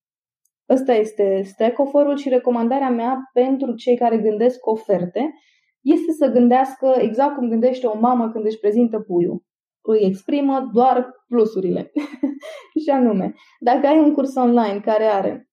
[0.69, 5.34] Ăsta este stack offer-ul și recomandarea mea pentru cei care gândesc oferte
[5.82, 9.43] este să gândească exact cum gândește o mamă când își prezintă puiul.
[9.82, 11.91] Îi exprimă doar plusurile.
[12.84, 15.49] și anume, dacă ai un curs online care are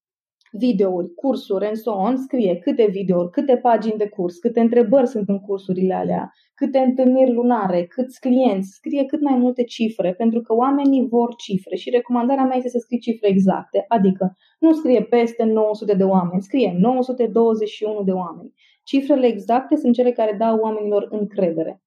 [0.52, 5.28] videouri, cursuri, and so on, scrie câte videouri, câte pagini de curs, câte întrebări sunt
[5.28, 10.54] în cursurile alea, câte întâlniri lunare, câți clienți, scrie cât mai multe cifre, pentru că
[10.54, 15.44] oamenii vor cifre și recomandarea mea este să scrii cifre exacte, adică nu scrie peste
[15.44, 18.52] 900 de oameni, scrie 921 de oameni.
[18.82, 21.80] Cifrele exacte sunt cele care dau oamenilor încredere.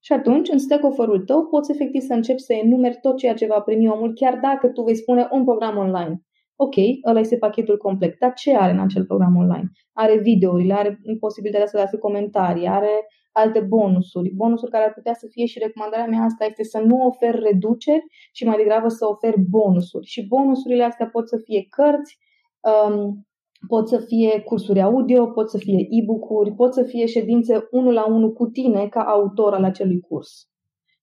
[0.00, 3.46] Și atunci, în stack offer tău, poți efectiv să începi să enumeri tot ceea ce
[3.46, 6.22] va primi omul, chiar dacă tu vei spune un program online.
[6.60, 6.74] Ok,
[7.08, 8.18] ăla este pachetul complet.
[8.18, 9.70] Dar ce are în acel program online?
[9.92, 15.26] Are videourile, are posibilitatea să lasă comentarii, are alte bonusuri, bonusuri care ar putea să
[15.30, 19.34] fie și recomandarea mea asta este să nu ofer reduceri și mai degrabă să ofer
[19.50, 20.06] bonusuri.
[20.06, 22.18] Și bonusurile astea pot să fie cărți,
[22.60, 23.26] um,
[23.68, 28.06] pot să fie cursuri audio, pot să fie e-book-uri, pot să fie ședințe unul la
[28.06, 30.48] unul cu tine ca autor al acelui curs.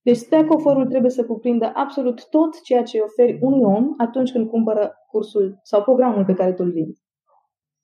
[0.06, 4.48] Deci stack offer trebuie să cuprindă absolut tot ceea ce oferi unui om atunci când
[4.48, 7.02] cumpără cursul sau programul pe care tu îl vinzi.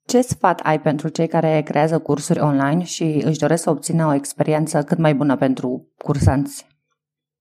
[0.06, 4.14] Ce sfat ai pentru cei care creează cursuri online și își doresc să obțină o
[4.14, 6.66] experiență cât mai bună pentru cursanți?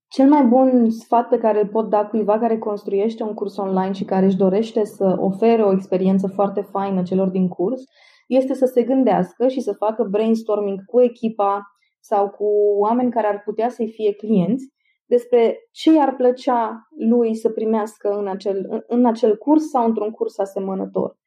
[0.08, 3.92] Cel mai bun sfat pe care îl pot da cuiva care construiește un curs online
[3.92, 7.82] și care își dorește să ofere o experiență foarte faină celor din curs
[8.28, 11.62] este să se gândească și să facă brainstorming cu echipa
[12.02, 12.46] sau cu
[12.80, 14.72] oameni care ar putea să-i fie clienți
[15.06, 20.40] despre ce i-ar plăcea lui să primească în acel, în acel curs sau într-un curs
[20.40, 21.18] asemănător.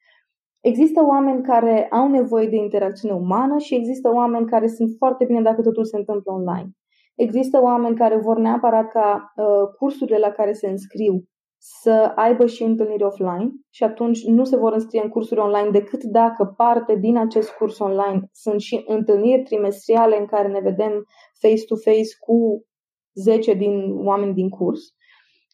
[0.61, 5.41] Există oameni care au nevoie de interacțiune umană și există oameni care sunt foarte bine
[5.41, 6.69] dacă totul se întâmplă online.
[7.15, 9.45] Există oameni care vor neapărat ca uh,
[9.77, 11.23] cursurile la care se înscriu
[11.57, 16.03] să aibă și întâlniri offline și atunci nu se vor înscrie în cursuri online decât
[16.03, 21.05] dacă parte din acest curs online sunt și întâlniri trimestriale în care ne vedem
[21.39, 22.65] face-to-face cu
[23.13, 24.81] 10 din oameni din curs.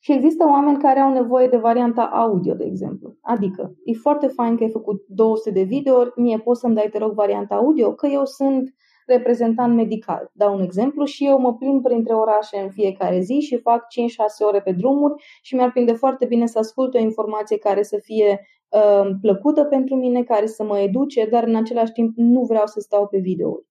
[0.04, 3.18] Și există oameni care au nevoie de varianta audio, de exemplu.
[3.22, 6.98] Adică, e foarte fain că ai făcut 200 de videouri, mie poți să-mi dai, te
[6.98, 8.74] rog, varianta audio, că eu sunt
[9.12, 10.32] reprezentant medical.
[10.34, 13.86] Dau un exemplu și eu mă plimb printre orașe în fiecare zi și fac 5-6
[14.48, 18.48] ore pe drumuri și mi-ar prinde foarte bine să ascult o informație care să fie
[18.70, 22.80] uh, plăcută pentru mine, care să mă educe, dar în același timp nu vreau să
[22.80, 23.71] stau pe videouri.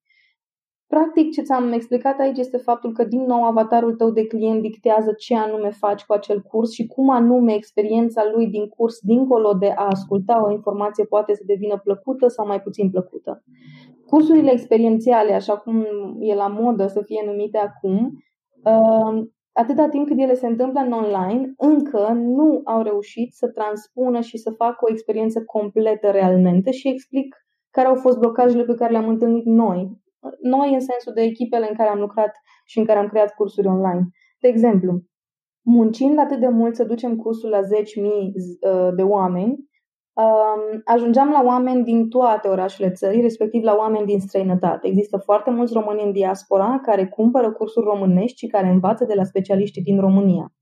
[0.95, 5.11] Practic, ce ți-am explicat aici este faptul că, din nou, avatarul tău de client dictează
[5.11, 9.73] ce anume faci cu acel curs și cum anume experiența lui din curs, dincolo de
[9.75, 13.43] a asculta o informație, poate să devină plăcută sau mai puțin plăcută.
[14.05, 15.85] Cursurile experiențiale, așa cum
[16.19, 18.11] e la modă să fie numite acum,
[18.63, 24.19] uh, atâta timp cât ele se întâmplă în online, încă nu au reușit să transpună
[24.19, 27.35] și să facă o experiență completă realmente și explic
[27.69, 29.99] care au fost blocajele pe care le-am întâlnit noi
[30.41, 32.31] noi în sensul de echipele în care am lucrat
[32.65, 34.07] și în care am creat cursuri online.
[34.39, 35.01] De exemplu,
[35.61, 39.69] muncind atât de mult să ducem cursul la 10.000 uh, de oameni,
[40.13, 44.87] um, ajungeam la oameni din toate orașele țării, respectiv la oameni din străinătate.
[44.87, 49.23] Există foarte mulți români în diaspora care cumpără cursuri românești și care învață de la
[49.23, 50.53] specialiștii din România.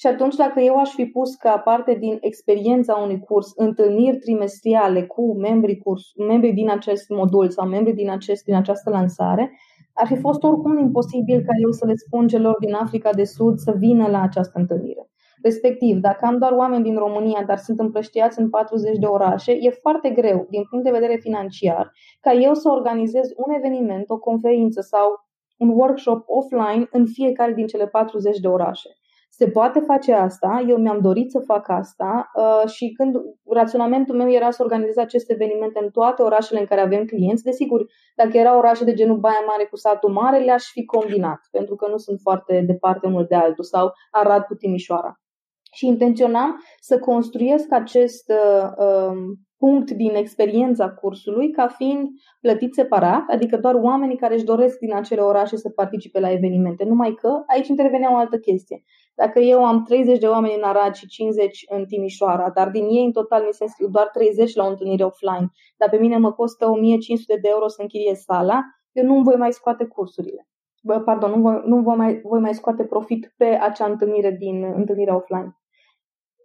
[0.00, 5.02] Și atunci, dacă eu aș fi pus ca parte din experiența unui curs întâlniri trimestriale
[5.06, 9.58] cu membrii, curs, membrii din acest modul sau membrii din, acest, din această lansare,
[9.94, 13.58] ar fi fost oricum imposibil ca eu să le spun celor din Africa de Sud
[13.58, 15.10] să vină la această întâlnire.
[15.42, 19.70] Respectiv, dacă am doar oameni din România, dar sunt împrăștiați în 40 de orașe, e
[19.70, 24.80] foarte greu, din punct de vedere financiar, ca eu să organizez un eveniment, o conferință
[24.80, 28.88] sau un workshop offline în fiecare din cele 40 de orașe.
[29.40, 33.14] Se poate face asta, eu mi-am dorit să fac asta uh, și când
[33.50, 37.86] raționamentul meu era să organizez aceste evenimente în toate orașele în care avem clienți, desigur,
[38.16, 41.88] dacă era orașe de genul Baia Mare cu satul mare, le-aș fi combinat, pentru că
[41.88, 45.20] nu sunt foarte departe unul de altul, sau Arad cu Timișoara.
[45.72, 52.08] Și intenționam să construiesc acest uh, um, punct din experiența cursului ca fiind
[52.40, 56.84] plătit separat, adică doar oamenii care își doresc din acele orașe să participe la evenimente.
[56.84, 58.82] Numai că aici intervenea o altă chestie.
[59.14, 63.04] Dacă eu am 30 de oameni în Arad și 50 în Timișoara, dar din ei
[63.04, 66.32] în total mi se înscriu doar 30 la o întâlnire offline, dar pe mine mă
[66.32, 68.60] costă 1500 de euro să închiriez sala,
[68.92, 70.48] eu nu voi mai scoate cursurile.
[70.82, 74.64] Bă, pardon, nu, voi, nu voi, mai, voi mai scoate profit pe acea întâlnire din
[74.64, 75.56] întâlnirea offline.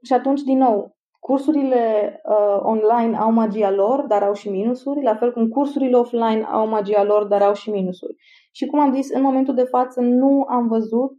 [0.03, 5.15] Și atunci, din nou, cursurile uh, online au magia lor, dar au și minusuri, la
[5.15, 8.15] fel cum cursurile offline au magia lor, dar au și minusuri.
[8.51, 11.11] Și cum am zis, în momentul de față nu am văzut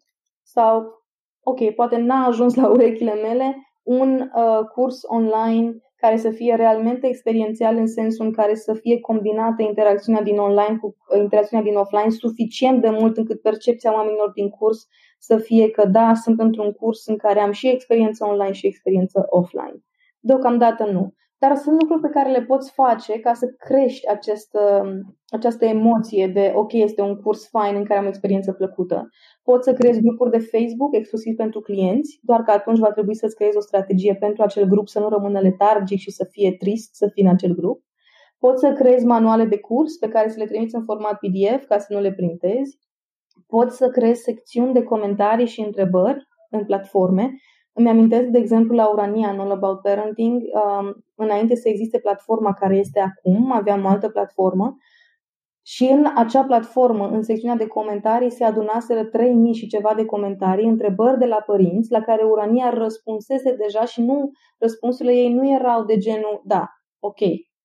[0.43, 1.05] sau,
[1.49, 7.07] ok, poate n-a ajuns la urechile mele un uh, curs online care să fie realmente
[7.07, 11.77] experiențial în sensul în care să fie combinată interacțiunea din online cu uh, interacțiunea din
[11.77, 14.89] offline suficient de mult încât percepția oamenilor din curs
[15.19, 19.27] să fie că da, sunt într-un curs în care am și experiență online și experiență
[19.29, 19.85] offline.
[20.21, 21.15] Deocamdată nu.
[21.39, 24.83] Dar sunt lucruri pe care le poți face ca să crești această,
[25.29, 29.09] această emoție de ok, este un curs fain în care am o experiență plăcută.
[29.43, 33.35] Poți să creezi grupuri de Facebook exclusiv pentru clienți, doar că atunci va trebui să-ți
[33.35, 37.09] creezi o strategie pentru acel grup să nu rămână letargic și să fie trist să
[37.13, 37.83] fii în acel grup.
[38.39, 41.79] Poți să creezi manuale de curs pe care să le trimiți în format PDF ca
[41.79, 42.79] să nu le printezi.
[43.47, 47.31] Poți să creezi secțiuni de comentarii și întrebări în platforme
[47.77, 52.53] îmi amintesc, de exemplu, la Urania, în All About Parenting, um, înainte să existe platforma
[52.53, 54.77] care este acum, aveam o altă platformă
[55.63, 60.69] și în acea platformă, în secțiunea de comentarii, se adunaseră 3000 și ceva de comentarii,
[60.69, 65.85] întrebări de la părinți, la care Urania răspunsese deja și nu, răspunsurile ei nu erau
[65.85, 66.69] de genul, da,
[66.99, 67.19] ok,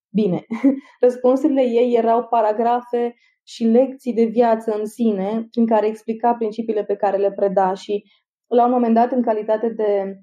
[0.10, 0.46] bine.
[1.06, 6.96] Răspunsurile ei erau paragrafe și lecții de viață în sine, prin care explica principiile pe
[6.96, 8.04] care le preda și
[8.52, 10.22] la un moment dat, în calitate de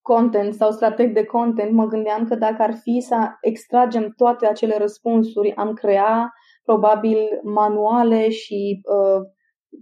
[0.00, 4.76] content sau strateg de content, mă gândeam că dacă ar fi să extragem toate acele
[4.78, 6.32] răspunsuri, am crea
[6.64, 9.20] probabil manuale și uh,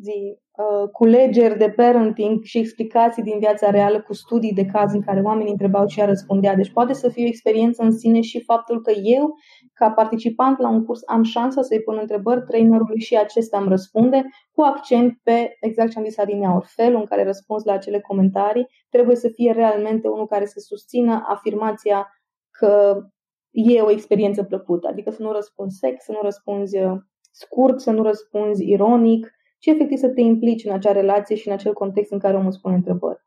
[0.00, 5.00] zi, Uh, culegeri de parenting și explicații din viața reală cu studii de caz în
[5.02, 6.54] care oamenii întrebau și ea răspundea.
[6.54, 9.34] Deci poate să fie o experiență în sine și faptul că eu,
[9.72, 14.24] ca participant la un curs, am șansa să-i pun întrebări trainerului și acesta îmi răspunde
[14.52, 18.66] cu accent pe, exact ce am zis adineauri, felul în care răspuns la acele comentarii
[18.90, 22.08] trebuie să fie realmente unul care să susțină afirmația
[22.50, 23.02] că
[23.50, 26.96] e o experiență plăcută, adică să nu răspunzi sec, să nu răspunzi uh,
[27.30, 29.32] scurt, să nu răspunzi ironic,
[29.64, 32.52] ci efectiv să te implici în acea relație și în acel context în care omul
[32.52, 33.22] spune întrebări.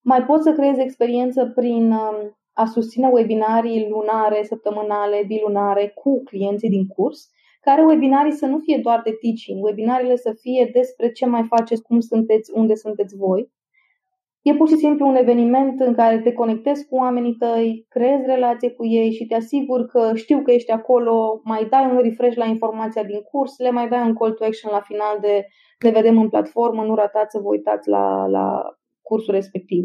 [0.00, 6.68] Mai poți să creezi experiență prin um, a susține webinarii lunare, săptămânale, bilunare cu clienții
[6.68, 7.30] din curs,
[7.60, 11.82] care webinarii să nu fie doar de teaching, webinarele să fie despre ce mai faceți,
[11.82, 13.52] cum sunteți, unde sunteți voi
[14.42, 18.70] E pur și simplu un eveniment în care te conectezi cu oamenii tăi, creezi relație
[18.70, 22.44] cu ei și te asiguri că știu că ești acolo, mai dai un refresh la
[22.44, 25.46] informația din curs, le mai dai un call to action la final de
[25.84, 28.62] ne vedem în platformă, nu ratați să vă uitați la, la
[29.02, 29.84] cursul respectiv.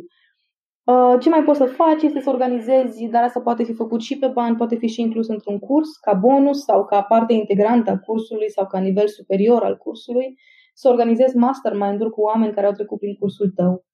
[0.83, 4.17] Uh, ce mai poți să faci este să organizezi, dar asta poate fi făcut și
[4.17, 7.97] pe bani, poate fi și inclus într-un curs, ca bonus sau ca parte integrantă a
[7.97, 10.39] cursului sau ca nivel superior al cursului,
[10.73, 13.85] să organizezi mastermind-uri cu oameni care au trecut prin cursul tău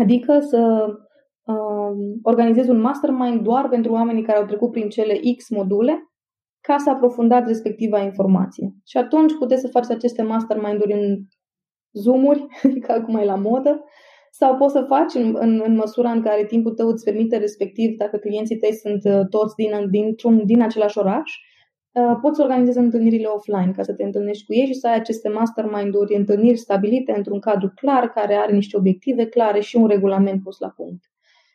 [0.00, 0.86] Adică să
[1.44, 6.10] uh, organizezi un mastermind doar pentru oamenii care au trecut prin cele X module
[6.60, 8.74] ca să aprofundați respectiva informație.
[8.86, 11.16] Și atunci puteți să faci aceste mastermind-uri în
[11.92, 12.46] Zoom-uri,
[12.86, 13.84] ca acum e la modă,
[14.30, 17.96] sau poți să faci în, în, în măsura în care timpul tău îți permite, respectiv,
[17.96, 21.30] dacă clienții tăi sunt uh, toți din, din, din același oraș,
[22.00, 24.94] Uh, poți să organizezi întâlnirile offline ca să te întâlnești cu ei și să ai
[24.94, 30.42] aceste mastermind-uri, întâlniri stabilite într-un cadru clar, care are niște obiective clare și un regulament
[30.42, 31.04] pus la punct.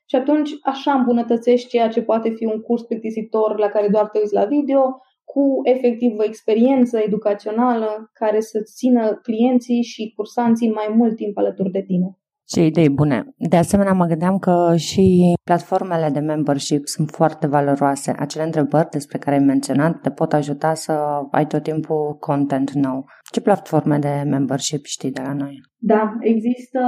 [0.05, 4.17] Și atunci așa îmbunătățești ceea ce poate fi un curs plictisitor la care doar te
[4.19, 10.93] uiți la video, cu efectiv o experiență educațională care să țină clienții și cursanții mai
[10.95, 12.20] mult timp alături de tine.
[12.45, 13.23] Ce idei bune!
[13.37, 18.13] De asemenea, mă gândeam că și platformele de membership sunt foarte valoroase.
[18.17, 20.93] Acele întrebări despre care ai menționat te pot ajuta să
[21.31, 23.05] ai tot timpul content nou.
[23.31, 25.61] Ce platforme de membership știi de la noi?
[25.77, 26.79] Da, există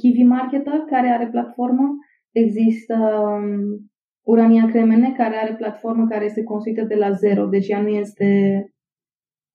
[0.00, 1.88] Kiwi Marketer care are platformă,
[2.30, 3.90] există um,
[4.26, 8.28] Urania Cremene care are platformă care este construită de la zero, deci ea nu este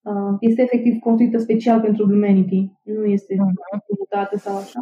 [0.02, 3.36] uh, este efectiv construită special pentru Humanity, nu este
[4.00, 4.80] mutată sau așa.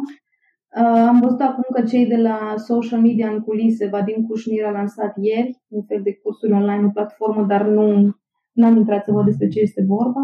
[0.76, 4.70] Uh, am văzut acum că cei de la social media în culise, Vadim Cușnir a
[4.70, 9.24] lansat ieri un fel de cursuri online, o platformă, dar nu am intrat să văd
[9.24, 10.20] despre ce este vorba.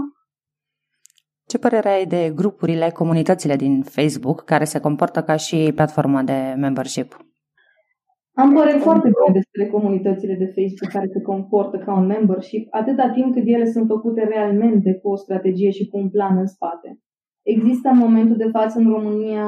[1.47, 6.55] Ce părere ai de grupurile, comunitățile din Facebook care se comportă ca și platformă de
[6.57, 7.17] membership?
[8.33, 13.11] Am păreri foarte bune despre comunitățile de Facebook care se comportă ca un membership, atâta
[13.11, 16.99] timp cât ele sunt făcute realmente cu o strategie și cu un plan în spate.
[17.43, 19.47] Există în momentul de față în România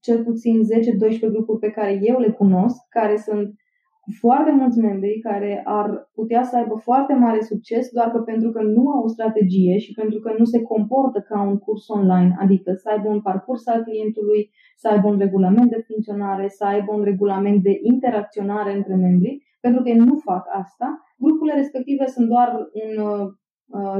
[0.00, 3.54] cel puțin 10-12 grupuri pe care eu le cunosc, care sunt
[4.00, 8.50] cu foarte mulți membri care ar putea să aibă foarte mare succes doar că pentru
[8.50, 12.36] că nu au o strategie și pentru că nu se comportă ca un curs online,
[12.38, 16.92] adică să aibă un parcurs al clientului, să aibă un regulament de funcționare, să aibă
[16.94, 22.28] un regulament de interacționare între membri, pentru că ei nu fac asta, grupurile respective sunt
[22.28, 23.32] doar un uh,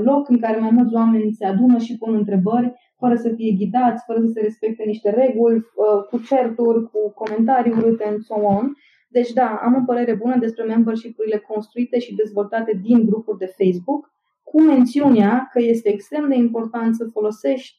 [0.02, 4.04] loc în care mai mulți oameni se adună și pun întrebări, fără să fie ghidați,
[4.06, 8.72] fără să se respecte niște reguli, uh, cu certuri, cu comentarii urâte, and so on.
[9.08, 14.12] Deci da, am o părere bună despre membership-urile construite și dezvoltate din grupuri de Facebook,
[14.42, 17.78] cu mențiunea că este extrem de important să folosești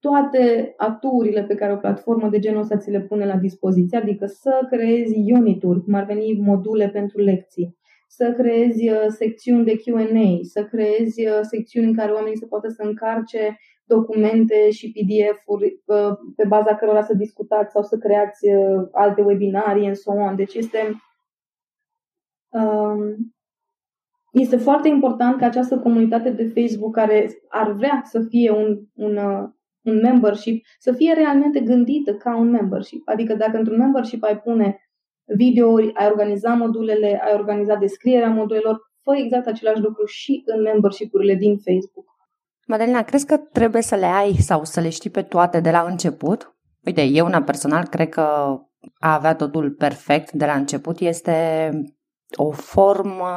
[0.00, 4.26] toate aturile pe care o platformă de genul ăsta ți le pune la dispoziție, adică
[4.26, 7.76] să creezi unituri, cum ar veni module pentru lecții,
[8.16, 12.68] să creezi uh, secțiuni de Q&A, să creezi uh, secțiuni în care oamenii să poată
[12.68, 18.88] să încarce documente și PDF-uri uh, pe baza cărora să discutați sau să creați uh,
[18.92, 20.36] alte webinarii and so on.
[20.36, 21.02] Deci este,
[22.48, 23.34] um,
[24.32, 29.16] este foarte important ca această comunitate de Facebook care ar vrea să fie un, un,
[29.16, 29.48] uh,
[29.82, 33.08] un membership, să fie realmente gândită ca un membership.
[33.08, 34.78] Adică dacă într-un membership ai pune
[35.36, 41.34] videouri, ai organiza modulele, ai organiza descrierea modulelor, fă exact același lucru și în membership-urile
[41.34, 42.06] din Facebook.
[42.66, 45.82] Madalina, crezi că trebuie să le ai sau să le știi pe toate de la
[45.82, 46.56] început?
[46.84, 48.20] Uite, eu una personal cred că
[48.98, 51.70] a avea totul perfect de la început este
[52.36, 53.28] o formă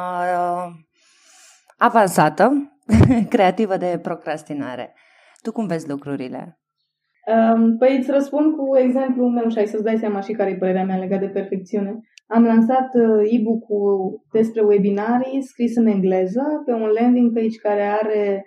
[1.76, 2.72] avansată,
[3.28, 4.94] creativă de procrastinare.
[5.42, 6.58] Tu cum vezi lucrurile?
[7.78, 10.84] Păi îți răspund cu exemplul meu și ai să-ți dai seama și care e părerea
[10.84, 12.00] mea legat de perfecțiune.
[12.26, 18.46] Am lansat uh, e-book-ul despre webinarii scris în engleză pe un landing page care are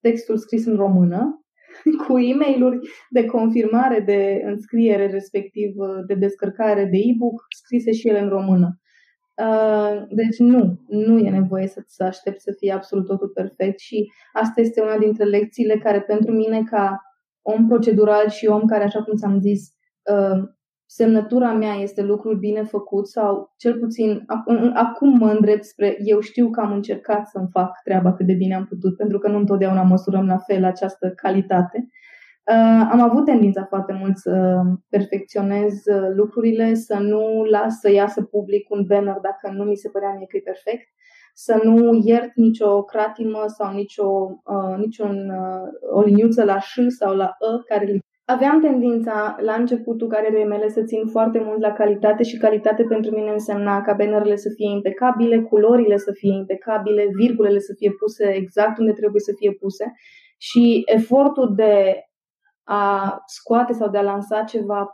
[0.00, 1.44] textul scris în română,
[2.06, 8.08] cu e mail de confirmare de înscriere, respectiv uh, de descărcare de e-book, scrise și
[8.08, 8.80] ele în română.
[9.36, 14.12] Uh, deci nu, nu e nevoie să, să aștept să fie absolut totul perfect și
[14.32, 17.00] asta este una dintre lecțiile care pentru mine ca
[17.42, 19.60] om procedural și om care, așa cum ți-am zis,
[20.12, 20.48] uh,
[20.86, 24.24] semnătura mea este lucrul bine făcut sau cel puțin
[24.74, 28.54] acum mă îndrept spre eu știu că am încercat să-mi fac treaba cât de bine
[28.54, 31.88] am putut, pentru că nu întotdeauna măsurăm la fel această calitate.
[32.44, 38.22] Uh, am avut tendința foarte mult să perfecționez uh, lucrurile, să nu las să iasă
[38.22, 40.88] public un banner dacă nu mi se părea mie că e perfect,
[41.34, 44.06] să nu iert nicio cratimă sau nicio,
[44.44, 48.00] uh, niciun, uh, o liniuță la ș sau la ă care
[48.32, 53.14] Aveam tendința la începutul carierei mele să țin foarte mult la calitate și calitate pentru
[53.14, 58.24] mine însemna ca bannerele să fie impecabile, culorile să fie impecabile, virgulele să fie puse
[58.34, 59.92] exact unde trebuie să fie puse
[60.38, 62.04] și efortul de
[62.64, 64.88] a scoate sau de a lansa ceva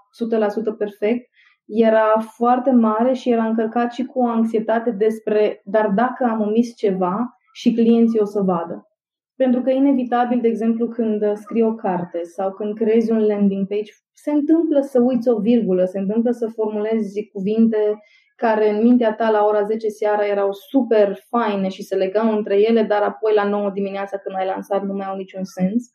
[0.75, 1.31] 100% perfect
[1.67, 6.77] era foarte mare și era încărcat și cu o anxietate despre dar dacă am omis
[6.77, 8.89] ceva și clienții o să vadă.
[9.37, 13.93] Pentru că inevitabil, de exemplu, când scrii o carte sau când creezi un landing page,
[14.13, 17.99] se întâmplă să uiți o virgulă, se întâmplă să formulezi cuvinte
[18.37, 22.61] care în mintea ta la ora 10 seara erau super faine și se legau între
[22.61, 25.91] ele, dar apoi la 9 dimineața când ai lansat nu mai au niciun sens.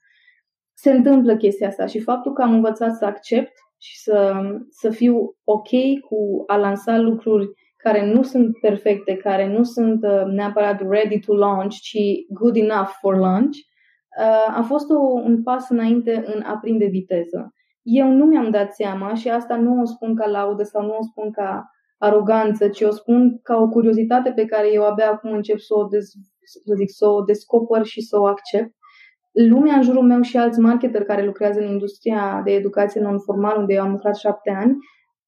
[0.73, 3.51] Se întâmplă chestia asta și faptul că am învățat să accept
[3.81, 4.33] și să,
[4.69, 5.69] să fiu ok
[6.07, 11.33] cu a lansa lucruri care nu sunt perfecte, care nu sunt uh, neapărat ready to
[11.33, 11.97] launch, ci
[12.29, 17.53] good enough for launch, uh, a fost o, un pas înainte în a prinde viteză.
[17.81, 21.03] Eu nu mi-am dat seama și asta nu o spun ca laudă sau nu o
[21.03, 25.57] spun ca aroganță, ci o spun ca o curiozitate pe care eu abia acum încep
[25.57, 26.05] să o, dez,
[26.43, 28.75] să zic, să o descoper și să o accept.
[29.31, 33.73] Lumea în jurul meu și alți marketeri care lucrează în industria de educație non-formal, unde
[33.73, 34.77] eu am lucrat șapte ani,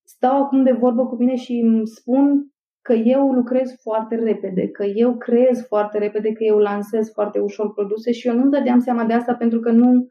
[0.04, 2.48] stau acum de vorbă cu mine și îmi spun
[2.82, 7.74] că eu lucrez foarte repede, că eu creez foarte repede, că eu lansez foarte ușor
[7.74, 10.08] produse și eu nu-mi dădeam seama de asta pentru că nu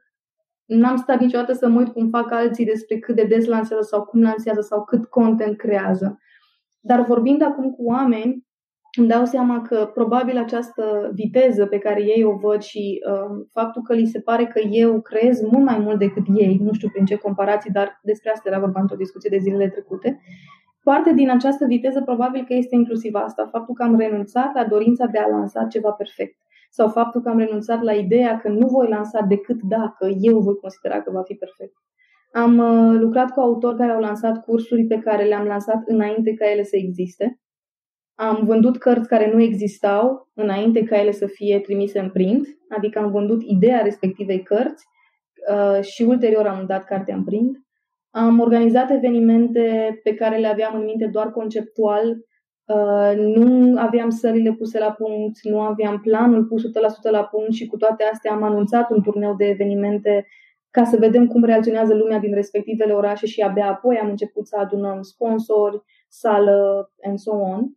[0.64, 4.04] n-am stat niciodată să mă uit cum fac alții despre cât de des lansează sau
[4.04, 6.18] cum lansează sau cât content creează.
[6.80, 8.46] Dar vorbind acum cu oameni,
[8.98, 13.82] îmi dau seama că probabil această viteză pe care ei o văd și uh, faptul
[13.82, 17.04] că li se pare că eu creez mult mai mult decât ei, nu știu prin
[17.04, 20.20] ce comparații, dar despre asta era vorba într-o discuție de zilele trecute,
[20.82, 25.06] Parte din această viteză probabil că este inclusiv asta, faptul că am renunțat la dorința
[25.06, 26.36] de a lansa ceva perfect
[26.70, 30.54] sau faptul că am renunțat la ideea că nu voi lansa decât dacă eu voi
[30.54, 31.74] considera că va fi perfect.
[32.32, 36.50] Am uh, lucrat cu autori care au lansat cursuri pe care le-am lansat înainte ca
[36.50, 37.40] ele să existe.
[38.28, 42.98] Am vândut cărți care nu existau înainte ca ele să fie trimise în print, adică
[42.98, 44.84] am vândut ideea respectivei cărți
[45.52, 47.58] uh, și ulterior am dat cartea în print.
[48.10, 52.16] Am organizat evenimente pe care le aveam în minte doar conceptual,
[52.64, 57.66] uh, nu aveam sălile puse la punct, nu aveam planul pus 100% la punct și
[57.66, 60.26] cu toate astea am anunțat un turneu de evenimente
[60.70, 64.56] ca să vedem cum reacționează lumea din respectivele orașe și abia apoi am început să
[64.58, 67.72] adunăm sponsori, sală and so on.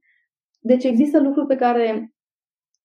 [0.71, 2.13] Deci există lucruri pe care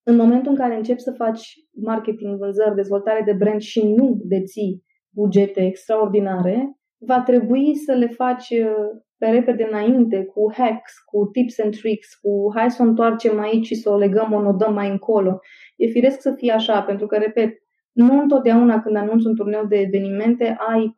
[0.03, 4.85] în momentul în care începi să faci marketing, vânzări, dezvoltare de brand și nu deții
[5.14, 11.59] bugete extraordinare, va trebui să le faci uh, pe repede înainte, cu hacks, cu tips
[11.59, 14.89] and tricks, cu hai să o întoarcem aici și să o legăm, o nodăm mai
[14.91, 15.41] încolo.
[15.76, 17.53] E firesc să fie așa, pentru că, repet,
[17.93, 20.95] nu întotdeauna când anunți un turneu de evenimente ai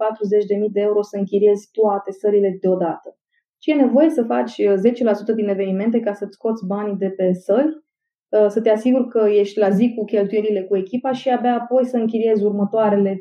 [0.65, 3.17] 40.000 de euro să închiriezi toate sările deodată.
[3.63, 7.33] Și e nevoie să faci 10% uh, din evenimente ca să-ți scoți banii de pe
[7.33, 7.85] săli,
[8.29, 11.85] uh, să te asiguri că ești la zi cu cheltuielile cu echipa și abia apoi
[11.85, 13.21] să închiriezi următoarele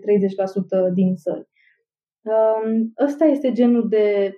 [0.89, 1.49] 30% din săli.
[2.21, 4.35] Um, ăsta este genul de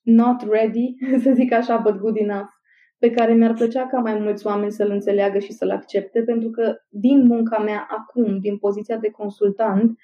[0.00, 2.50] not ready, să zic așa, but good enough,
[2.98, 6.76] pe care mi-ar plăcea ca mai mulți oameni să-l înțeleagă și să-l accepte, pentru că
[6.88, 9.96] din munca mea acum, din poziția de consultant, uh,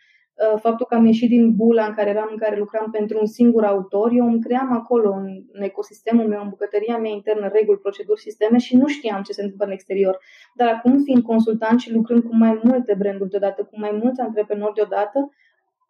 [0.57, 3.65] faptul că am ieșit din bula în care eram, în care lucram pentru un singur
[3.65, 5.13] autor, eu îmi cream acolo,
[5.53, 9.43] în ecosistemul meu, în bucătăria mea internă, reguli, proceduri, sisteme și nu știam ce se
[9.43, 10.19] întâmplă în exterior.
[10.55, 14.75] Dar acum, fiind consultant și lucrând cu mai multe branduri deodată, cu mai mulți antreprenori
[14.75, 15.33] deodată,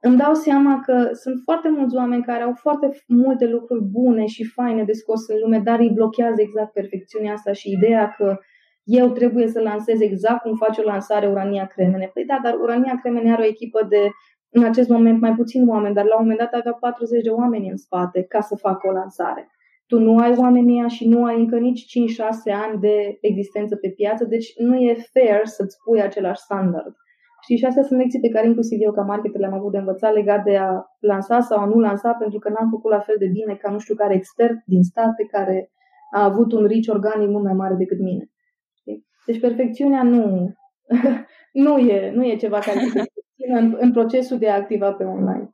[0.01, 4.45] îmi dau seama că sunt foarte mulți oameni care au foarte multe lucruri bune și
[4.45, 8.39] faine de scos în lume, dar îi blochează exact perfecțiunea asta și ideea că
[8.85, 12.11] eu trebuie să lansez exact cum face o lansare Urania Cremene.
[12.15, 14.11] Păi da, dar Urania Cremene are o echipă de,
[14.51, 17.69] în acest moment, mai puțin oameni, dar la un moment dat avea 40 de oameni
[17.69, 19.51] în spate ca să facă o lansare.
[19.87, 21.85] Tu nu ai oamenii și nu ai încă nici
[22.51, 26.95] 5-6 ani de existență pe piață, deci nu e fair să-ți pui același standard.
[27.43, 30.13] Știi, și astea sunt lecții pe care inclusiv eu ca marketer le-am avut de învățat
[30.13, 33.27] legat de a lansa sau a nu lansa, pentru că n-am făcut la fel de
[33.27, 35.71] bine ca nu știu care expert din state care
[36.15, 38.31] a avut un reach organic mult mai mare decât mine.
[38.75, 39.07] Știi?
[39.27, 40.55] Deci perfecțiunea nu,
[41.65, 43.10] nu, e, nu e ceva care se
[43.49, 45.51] în, în procesul de a activa pe online.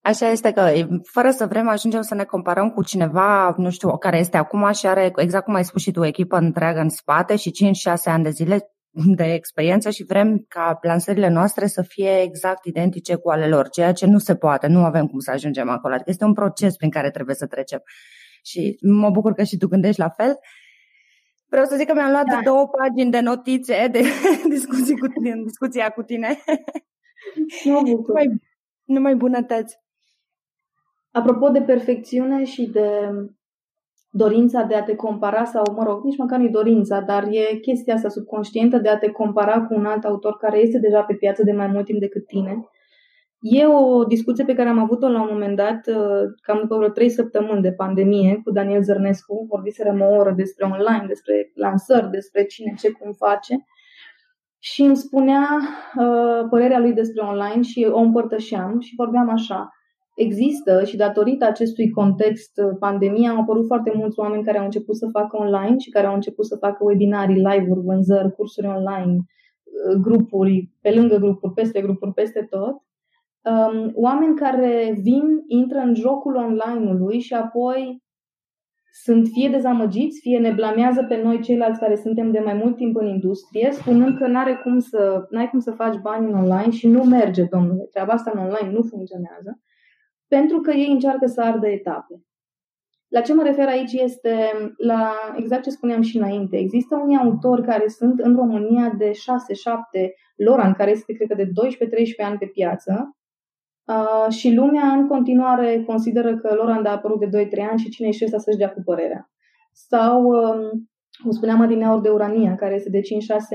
[0.00, 0.70] Așa este că,
[1.02, 4.86] fără să vrem, ajungem să ne comparăm cu cineva, nu știu, care este acum și
[4.86, 8.22] are, exact cum ai spus și tu, o echipă întreagă în spate și 5-6 ani
[8.22, 8.74] de zile
[9.16, 13.92] de experiență și vrem ca lansările noastre să fie exact identice cu ale lor, ceea
[13.92, 15.94] ce nu se poate, nu avem cum să ajungem acolo.
[15.94, 17.82] Adică este un proces prin care trebuie să trecem.
[18.42, 20.38] Și mă bucur că și tu gândești la fel.
[21.48, 22.40] Vreau să zic că mi-am luat da.
[22.44, 24.02] două pagini de notițe de
[24.54, 26.38] discuții cu tine, discuția cu tine.
[27.64, 28.08] Mă bucur.
[28.08, 28.40] Numai,
[28.84, 29.78] numai bunătăți.
[31.10, 32.88] Apropo de perfecțiune și de
[34.10, 37.94] dorința de a te compara sau, mă rog, nici măcar nu dorința, dar e chestia
[37.94, 41.42] asta subconștientă de a te compara cu un alt autor care este deja pe piață
[41.42, 42.68] de mai mult timp decât tine.
[43.40, 46.88] E o discuție pe care am avut-o la un moment dat, uh, cam după vreo
[46.88, 49.46] trei săptămâni de pandemie, cu Daniel Zărnescu.
[49.48, 53.64] Vorbiserăm o oră despre online, despre lansări, despre cine ce cum face.
[54.70, 55.48] Și îmi spunea
[55.98, 59.68] uh, părerea lui despre online și o împărtășeam și vorbeam așa
[60.14, 64.96] există și datorită acestui context uh, pandemia au apărut foarte mulți oameni care au început
[64.96, 69.96] să facă online și care au început să facă webinarii, live-uri, vânzări, cursuri online, uh,
[70.00, 72.74] grupuri, pe lângă grupuri, peste grupuri, peste tot.
[73.42, 78.03] Um, oameni care vin, intră în jocul online-ului și apoi
[79.02, 82.96] sunt fie dezamăgiți, fie ne blamează pe noi ceilalți care suntem de mai mult timp
[82.96, 86.88] în industrie, spunând că n-are cum să, n-ai cum să faci bani în online și
[86.88, 87.88] nu merge, domnule.
[87.90, 89.58] Treaba asta în online nu funcționează
[90.28, 92.14] pentru că ei încearcă să ardă etape.
[93.08, 96.56] La ce mă refer aici este la exact ce spuneam și înainte.
[96.56, 99.14] Există unii autori care sunt în România de 6-7,
[100.36, 101.50] Loran, care este, cred că, de 12-13
[102.24, 103.16] ani pe piață,
[103.86, 108.08] uh, și lumea în continuare consideră că Loran a apărut de 2-3 ani și cine
[108.08, 109.30] ești ăsta să-și dea cu părerea.
[109.72, 110.88] Sau, um,
[111.22, 113.02] cum spuneam adineauri de Urania, care este de 5-6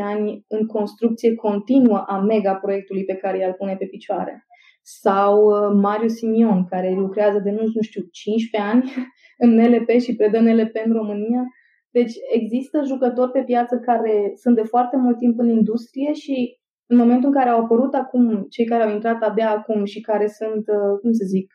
[0.04, 4.44] ani în construcție continuă a mega proiectului pe care îl pune pe picioare
[4.82, 8.94] sau uh, Marius Simion, care lucrează de nu, nu știu 15 ani
[9.44, 11.44] în NLP și predă NLP în România.
[11.92, 16.59] Deci există jucători pe piață care sunt de foarte mult timp în industrie și
[16.92, 20.28] în momentul în care au apărut acum cei care au intrat abia acum și care
[20.28, 21.54] sunt, uh, cum să zic,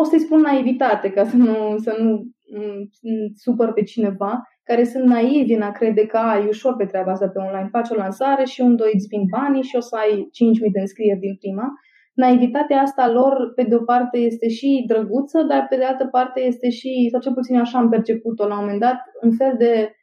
[0.00, 2.10] o să-i spun naivitate ca să nu, să nu
[2.56, 2.90] mm,
[3.34, 7.28] supăr pe cineva, care sunt naivi în a crede că ai ușor pe treaba asta
[7.28, 7.68] pe online.
[7.70, 10.28] Faci o lansare și un, doi îți vin banii și o să ai
[10.64, 11.72] 5.000 de înscrieri din prima
[12.14, 16.40] naivitatea asta lor, pe de o parte, este și drăguță, dar pe de altă parte
[16.40, 19.94] este și, sau cel puțin așa am perceput-o la un moment dat, un fel de,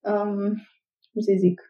[0.00, 0.36] um,
[1.12, 1.60] cum să zic,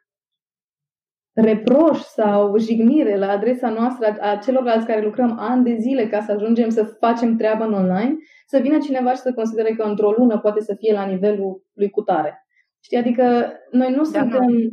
[1.34, 6.32] reproș sau jignire la adresa noastră a celorlalți care lucrăm ani de zile ca să
[6.32, 8.16] ajungem să facem treaba în online,
[8.46, 11.90] să vină cineva și să considere că într-o lună poate să fie la nivelul lui
[11.90, 12.46] cutare.
[12.80, 12.98] Știi?
[12.98, 14.70] Adică noi nu da, suntem...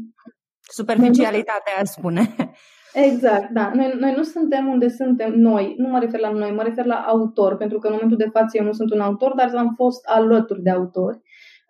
[0.72, 2.36] Superficialitatea, spune.
[2.94, 3.72] Exact, da.
[3.74, 5.76] Noi, noi nu suntem unde suntem noi.
[5.78, 8.58] Nu mă refer la noi, mă refer la autor, pentru că în momentul de față
[8.58, 11.22] eu nu sunt un autor, dar am fost alături de autori.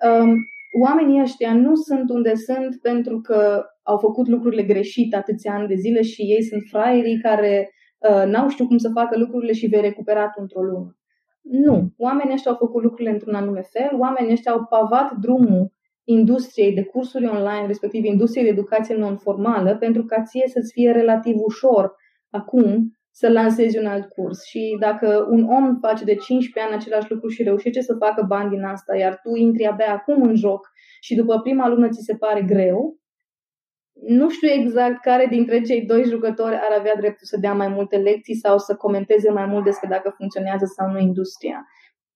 [0.10, 0.36] Um,
[0.82, 5.76] oamenii ăștia nu sunt unde sunt pentru că au făcut lucrurile greșite atâția ani de
[5.76, 9.82] zile și ei sunt fraierii care uh, n-au știut cum să facă lucrurile și vei
[9.82, 10.98] recupera într-o lună.
[11.42, 11.94] Nu.
[11.98, 16.84] Oamenii ăștia au făcut lucrurile într-un anume fel, oamenii ăștia au pavat drumul industriei de
[16.84, 21.96] cursuri online, respectiv industriei de educație non-formală, pentru ca ție să-ți fie relativ ușor
[22.30, 24.44] acum să lansezi un alt curs.
[24.44, 28.50] Și dacă un om face de 15 ani același lucru și reușește să facă bani
[28.50, 30.70] din asta, iar tu intri abia acum în joc
[31.02, 33.00] și după prima lună ți se pare greu,
[34.08, 37.98] nu știu exact care dintre cei doi jucători ar avea dreptul să dea mai multe
[37.98, 41.66] lecții sau să comenteze mai mult despre dacă funcționează sau nu industria.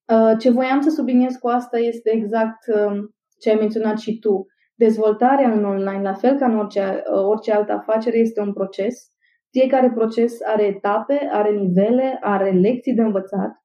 [0.06, 4.46] Uh, ce voiam să subliniez cu asta este exact um, ce ai menționat și tu.
[4.76, 9.13] Dezvoltarea în online, la fel ca în orice, uh, orice altă afacere, este un proces.
[9.58, 13.64] Fiecare proces are etape, are nivele, are lecții de învățat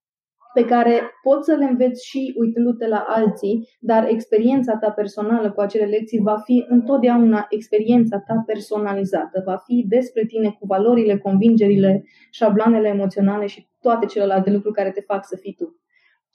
[0.54, 5.60] pe care poți să le înveți și uitându-te la alții, dar experiența ta personală cu
[5.60, 12.04] acele lecții va fi întotdeauna experiența ta personalizată, va fi despre tine cu valorile, convingerile,
[12.30, 15.80] șabloanele emoționale și toate celelalte lucruri care te fac să fii tu.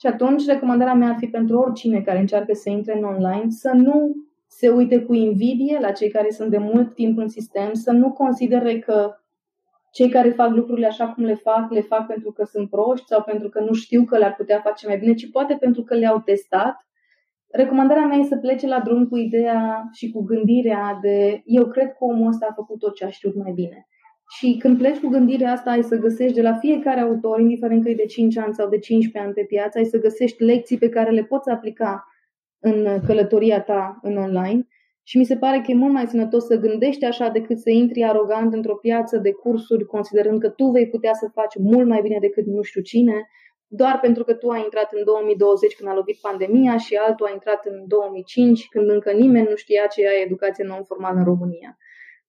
[0.00, 3.70] Și atunci, recomandarea mea ar fi pentru oricine care încearcă să intre în online să
[3.74, 4.12] nu
[4.46, 8.12] se uite cu invidie la cei care sunt de mult timp în sistem, să nu
[8.12, 9.14] considere că
[9.96, 13.22] cei care fac lucrurile așa cum le fac, le fac pentru că sunt proști sau
[13.22, 16.18] pentru că nu știu că le-ar putea face mai bine, ci poate pentru că le-au
[16.18, 16.86] testat.
[17.50, 21.88] Recomandarea mea e să plece la drum cu ideea și cu gândirea de eu cred
[21.88, 23.86] că omul ăsta a făcut tot ce a știut mai bine.
[24.36, 27.88] Și când pleci cu gândirea asta, ai să găsești de la fiecare autor, indiferent că
[27.88, 30.88] e de 5 ani sau de 15 ani pe piață, ai să găsești lecții pe
[30.88, 32.04] care le poți aplica
[32.58, 34.66] în călătoria ta în online.
[35.06, 38.02] Și mi se pare că e mult mai sănătos să gândești așa decât să intri
[38.04, 42.18] arogant într-o piață de cursuri, considerând că tu vei putea să faci mult mai bine
[42.20, 43.28] decât nu știu cine,
[43.66, 47.30] doar pentru că tu ai intrat în 2020 când a lovit pandemia și altul a
[47.32, 51.78] intrat în 2005 când încă nimeni nu știa ce e educație non-formală în România.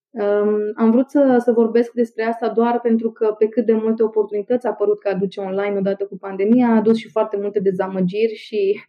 [0.09, 4.03] Um, am vrut să, să vorbesc despre asta doar pentru că pe cât de multe
[4.03, 8.33] oportunități a apărut că aduce online odată cu pandemia, a adus și foarte multe dezamăgiri
[8.33, 8.79] și,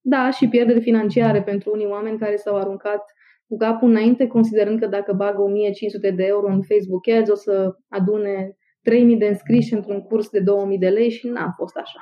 [0.00, 3.12] da, și pierderi financiare pentru unii oameni care s-au aruncat
[3.52, 7.76] cu capul înainte, considerând că dacă bagă 1500 de euro în Facebook Ads o să
[7.88, 12.00] adune 3000 de înscriși într-un curs de 2000 de lei și n-a fost așa.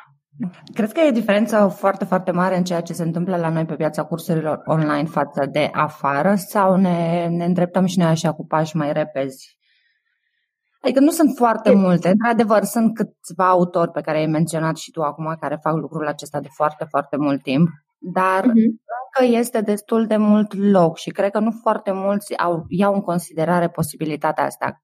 [0.74, 3.74] Cred că e diferență foarte, foarte mare în ceea ce se întâmplă la noi pe
[3.74, 8.76] piața cursurilor online față de afară sau ne, ne îndreptăm și noi așa cu pași
[8.76, 9.58] mai repezi?
[10.82, 12.08] Adică nu sunt foarte multe.
[12.08, 16.40] Într-adevăr, sunt câțiva autori pe care ai menționat și tu acum care fac lucrul acesta
[16.40, 17.68] de foarte, foarte mult timp,
[18.00, 18.70] dar uh-huh.
[19.14, 23.00] încă este destul de mult loc și cred că nu foarte mulți au, iau în
[23.00, 24.82] considerare posibilitatea asta.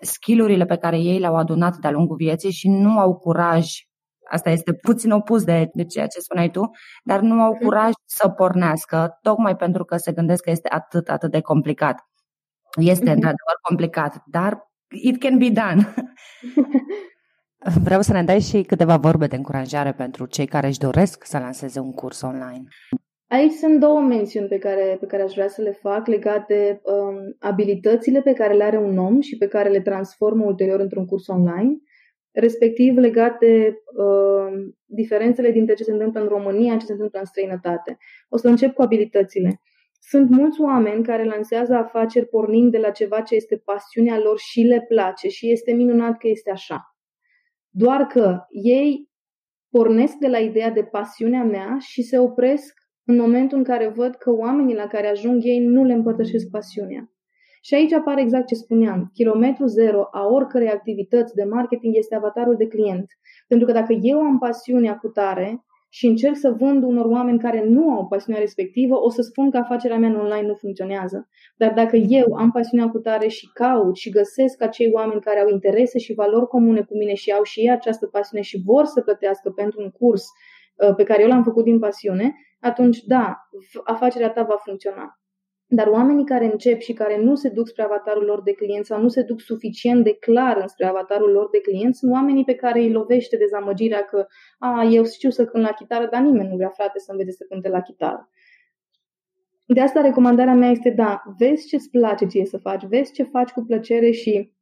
[0.00, 3.66] Skillurile pe care ei le-au adunat de-a lungul vieții și nu au curaj
[4.30, 6.70] Asta este puțin opus de, de ceea ce spuneai tu,
[7.04, 7.62] dar nu au mhm.
[7.64, 12.08] curaj să pornească, tocmai pentru că se gândesc că este atât, atât de complicat.
[12.80, 13.14] Este mm-hmm.
[13.14, 15.94] într-adevăr complicat, dar it can be done.
[17.82, 21.38] Vreau să ne dai și câteva vorbe de încurajare pentru cei care își doresc să
[21.38, 22.62] lanseze un curs online.
[23.26, 26.80] Aici sunt două mențiuni pe care, pe care aș vrea să le fac legate de
[26.92, 31.06] um, abilitățile pe care le are un om și pe care le transformă ulterior într-un
[31.06, 31.76] curs online
[32.32, 37.18] respectiv legat de uh, diferențele dintre ce se întâmplă în România și ce se întâmplă
[37.18, 37.96] în străinătate.
[38.28, 39.60] O să încep cu abilitățile.
[40.00, 44.60] Sunt mulți oameni care lansează afaceri pornind de la ceva ce este pasiunea lor și
[44.60, 46.93] le place și este minunat că este așa.
[47.76, 49.08] Doar că ei
[49.70, 54.14] pornesc de la ideea de pasiunea mea și se opresc în momentul în care văd
[54.14, 57.10] că oamenii la care ajung ei nu le împărtășesc pasiunea.
[57.62, 59.10] Și aici apare exact ce spuneam.
[59.12, 63.06] Kilometru zero a oricărei activități de marketing este avatarul de client.
[63.48, 65.64] Pentru că dacă eu am pasiunea cu tare
[65.96, 69.56] și încerc să vând unor oameni care nu au pasiunea respectivă, o să spun că
[69.56, 71.28] afacerea mea în online nu funcționează.
[71.56, 75.48] Dar dacă eu am pasiunea cu tare și caut și găsesc acei oameni care au
[75.48, 79.00] interese și valori comune cu mine și au și ei această pasiune și vor să
[79.00, 80.24] plătească pentru un curs
[80.76, 83.36] uh, pe care eu l-am făcut din pasiune, atunci da,
[83.84, 85.18] afacerea ta va funcționa.
[85.66, 89.00] Dar oamenii care încep și care nu se duc spre avatarul lor de client sau
[89.00, 92.80] nu se duc suficient de clar spre avatarul lor de client sunt oamenii pe care
[92.80, 94.26] îi lovește dezamăgirea că
[94.58, 97.44] a, eu știu să cânt la chitară, dar nimeni nu vrea frate să învețe să
[97.48, 98.28] cânte la chitară.
[99.66, 103.50] De asta recomandarea mea este da, vezi ce-ți place ție să faci, vezi ce faci
[103.50, 104.53] cu plăcere și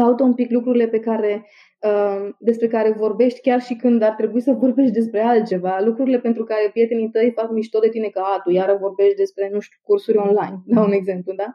[0.00, 1.46] caută un pic lucrurile pe care,
[1.88, 6.44] uh, despre care vorbești chiar și când ar trebui să vorbești despre altceva, lucrurile pentru
[6.44, 9.78] care prietenii tăi fac mișto de tine că a, tu iară vorbești despre, nu știu,
[9.82, 11.48] cursuri online, dau un exemplu, da?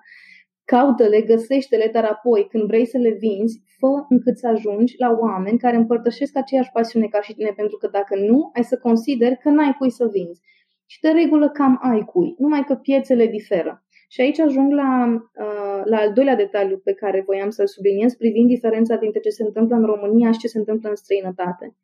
[0.65, 5.57] Caută-le, găsește-le, dar apoi, când vrei să le vinzi, fă încât să ajungi la oameni
[5.57, 9.49] care împărtășesc aceeași pasiune ca și tine, pentru că dacă nu, ai să consideri că
[9.49, 10.41] n-ai cui să vinzi.
[10.85, 13.83] Și de regulă cam ai cui, numai că piețele diferă.
[14.13, 18.47] Și aici ajung la, uh, la al doilea detaliu pe care voiam să-l subliniez privind
[18.47, 21.75] diferența dintre ce se întâmplă în România și ce se întâmplă în străinătate.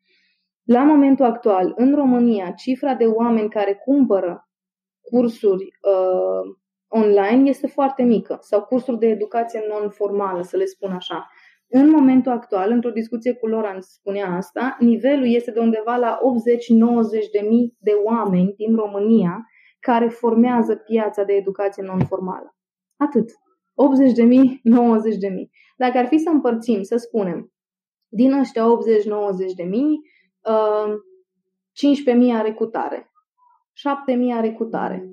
[0.64, 4.48] La momentul actual, în România, cifra de oameni care cumpără
[5.00, 6.56] cursuri uh,
[6.88, 11.28] online este foarte mică sau cursuri de educație non-formală, să le spun așa.
[11.68, 16.18] În momentul actual, într-o discuție cu Loran spunea asta, nivelul este de undeva la
[17.26, 19.46] 80-90 de mii de oameni din România
[19.80, 22.56] care formează piața de educație non-formală.
[22.96, 23.30] Atât.
[23.74, 25.50] 80 de mii, 90 de mii.
[25.76, 27.52] Dacă ar fi să împărțim, să spunem,
[28.08, 28.64] din ăștia
[29.52, 30.00] 80-90 de mii,
[31.72, 33.10] 15 uh, mii are cutare,
[33.72, 35.08] 7 mii are cutare,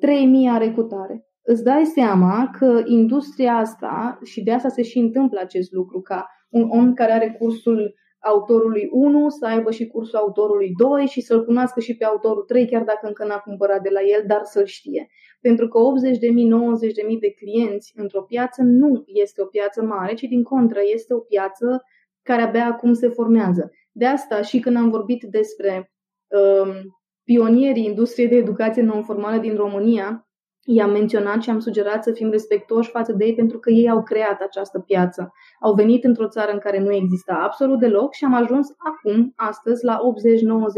[0.00, 1.26] 3 mii are cutare.
[1.42, 6.26] Îți dai seama că industria asta, și de asta se și întâmplă acest lucru, ca
[6.50, 11.44] un om care are cursul autorului 1 să aibă și cursul autorului 2 și să-l
[11.44, 14.64] cunoască și pe autorul 3, chiar dacă încă n-a cumpărat de la el, dar să-l
[14.64, 15.08] știe.
[15.40, 20.42] Pentru că 80.000, 90.000 de clienți într-o piață nu este o piață mare, ci din
[20.42, 21.84] contră este o piață
[22.22, 23.70] care abia acum se formează.
[23.92, 25.92] De asta și când am vorbit despre
[26.26, 30.28] um, pionierii industriei de educație non-formală din România,
[30.64, 34.02] i-am menționat și am sugerat să fim respectoși față de ei pentru că ei au
[34.02, 35.32] creat această piață.
[35.60, 39.84] Au venit într-o țară în care nu exista absolut deloc și am ajuns acum, astăzi,
[39.84, 40.00] la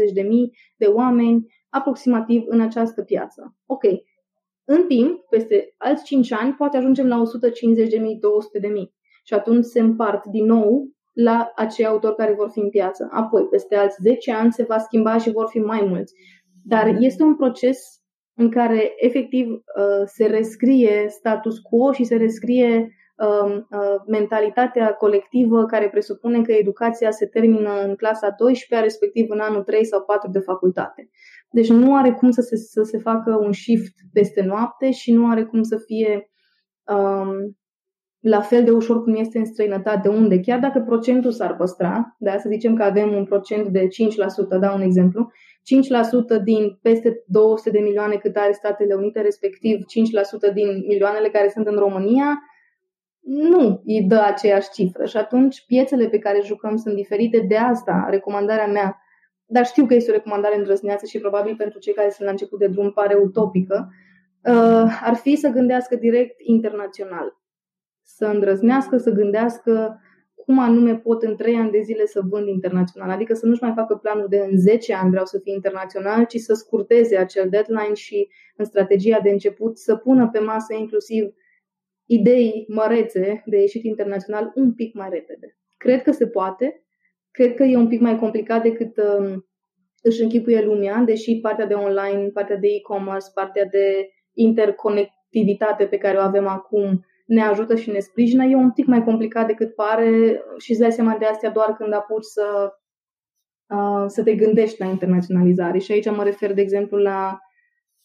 [0.09, 3.55] 80-90 de mii de oameni aproximativ în această piață.
[3.65, 3.83] Ok.
[4.65, 8.93] În timp, peste alți 5 ani, poate ajungem la 150 de mii, 200 de mii.
[9.23, 13.07] Și atunci se împart din nou la acei autori care vor fi în piață.
[13.11, 16.13] Apoi, peste alți 10 ani, se va schimba și vor fi mai mulți.
[16.63, 17.94] Dar este un proces
[18.35, 25.65] în care efectiv uh, se rescrie status quo și se rescrie um, uh, mentalitatea colectivă
[25.65, 30.31] care presupune că educația se termină în clasa 12, respectiv în anul 3 sau 4
[30.31, 31.09] de facultate.
[31.49, 35.29] Deci nu are cum să se, să se facă un shift peste noapte și nu
[35.29, 36.29] are cum să fie
[36.83, 37.57] um,
[38.19, 42.35] la fel de ușor cum este în străinătate, unde chiar dacă procentul s-ar păstra, de
[42.39, 43.87] să zicem că avem un procent de 5%,
[44.59, 45.31] dau un exemplu,
[46.39, 49.79] 5% din peste 200 de milioane cât are Statele Unite, respectiv
[50.49, 52.39] 5% din milioanele care sunt în România,
[53.19, 55.05] nu îi dă aceeași cifră.
[55.05, 57.39] Și atunci piețele pe care jucăm sunt diferite.
[57.39, 58.99] De asta, recomandarea mea,
[59.45, 62.59] dar știu că este o recomandare îndrăzneață și probabil pentru cei care sunt la început
[62.59, 63.93] de drum pare utopică,
[64.43, 67.37] uh, ar fi să gândească direct internațional.
[68.03, 69.99] Să îndrăznească, să gândească
[70.45, 73.09] cum anume pot în 3 ani de zile să vând internațional.
[73.09, 76.37] Adică să nu-și mai facă planul de în 10 ani vreau să fiu internațional, ci
[76.37, 81.33] să scurteze acel deadline și în strategia de început să pună pe masă inclusiv
[82.05, 85.57] idei mărețe de ieșit internațional un pic mai repede.
[85.77, 86.83] Cred că se poate,
[87.31, 89.33] cred că e un pic mai complicat decât uh,
[90.01, 96.17] își închipuie lumea, deși partea de online, partea de e-commerce, partea de interconectivitate pe care
[96.17, 100.41] o avem acum ne ajută și ne sprijină, e un pic mai complicat decât pare
[100.57, 102.73] și îți dai seama de astea doar când apuci să,
[103.75, 105.77] uh, să te gândești la internaționalizare.
[105.77, 107.37] Și aici mă refer, de exemplu, la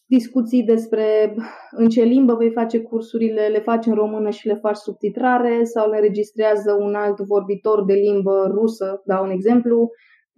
[0.07, 1.35] discuții despre
[1.71, 5.91] în ce limbă vei face cursurile, le faci în română și le faci subtitrare sau
[5.91, 9.91] le înregistrează un alt vorbitor de limbă rusă, dau un exemplu,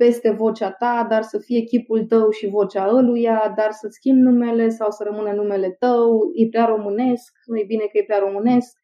[0.02, 4.68] peste vocea ta, dar să fie chipul tău și vocea ăluia, dar să schimbi numele
[4.68, 8.76] sau să rămână numele tău, e prea românesc, nu e bine că e prea românesc.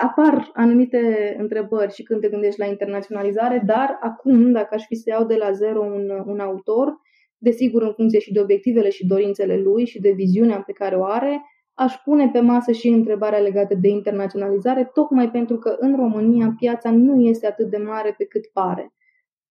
[0.00, 5.04] Apar anumite întrebări și când te gândești la internaționalizare, dar acum, dacă aș fi să
[5.06, 7.00] iau de la zero un, un autor,
[7.38, 11.04] desigur în funcție și de obiectivele și dorințele lui și de viziunea pe care o
[11.04, 11.42] are,
[11.74, 16.90] aș pune pe masă și întrebarea legată de internaționalizare, tocmai pentru că în România piața
[16.90, 18.92] nu este atât de mare pe cât pare.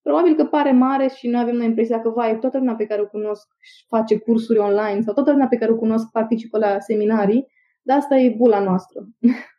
[0.02, 3.08] Probabil că pare mare și noi avem impresia că, vai, toată lumea pe care o
[3.08, 3.47] cunosc
[3.88, 7.47] face cursuri online sau toată lumea pe care o cunosc participă la seminarii,
[7.82, 8.99] dar asta e bula noastră.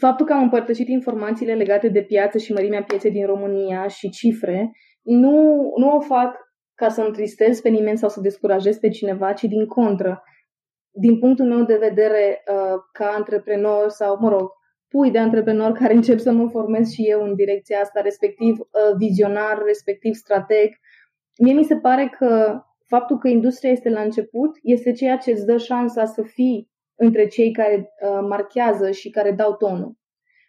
[0.00, 4.72] Faptul că am împărtășit informațiile legate de piață și mărimea pieței din România și cifre,
[5.02, 6.36] nu, nu o fac
[6.74, 10.22] ca să întristez pe nimeni sau să descurajez pe cineva, ci din contră.
[10.90, 14.50] din punctul meu de vedere, uh, ca antreprenor sau, mă rog,
[14.88, 18.96] pui de antreprenor care încep să mă formez și eu în direcția asta, respectiv uh,
[18.96, 20.70] vizionar, respectiv strateg,
[21.38, 25.46] mie mi se pare că faptul că industria este la început este ceea ce îți
[25.46, 29.96] dă șansa să fii între cei care uh, marchează și care dau tonul.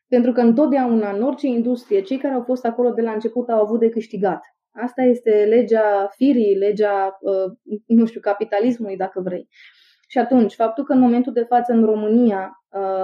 [0.08, 3.62] Pentru că întotdeauna, în orice industrie, cei care au fost acolo de la început au
[3.62, 4.42] avut de câștigat.
[4.72, 9.48] Asta este legea firii, legea, uh, nu știu, capitalismului, dacă vrei.
[10.08, 12.59] Și atunci, faptul că în momentul de față în România uh,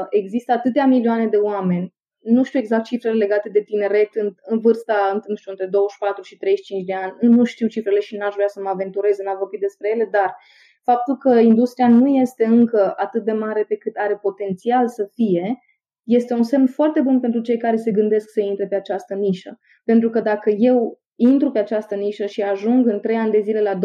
[0.10, 5.20] există atâtea milioane de oameni, nu știu exact cifrele legate de tineret în, în vârsta,
[5.28, 8.62] nu știu, între 24 și 35 de ani, nu știu cifrele și n-aș vrea să
[8.62, 10.36] mă aventurez în a vorbi despre ele, dar
[10.84, 15.60] faptul că industria nu este încă atât de mare pe cât are potențial să fie,
[16.04, 19.60] este un semn foarte bun pentru cei care se gândesc să intre pe această nișă.
[19.84, 23.62] Pentru că dacă eu intru pe această nișă și ajung în 3 ani de zile
[23.62, 23.80] la 20.000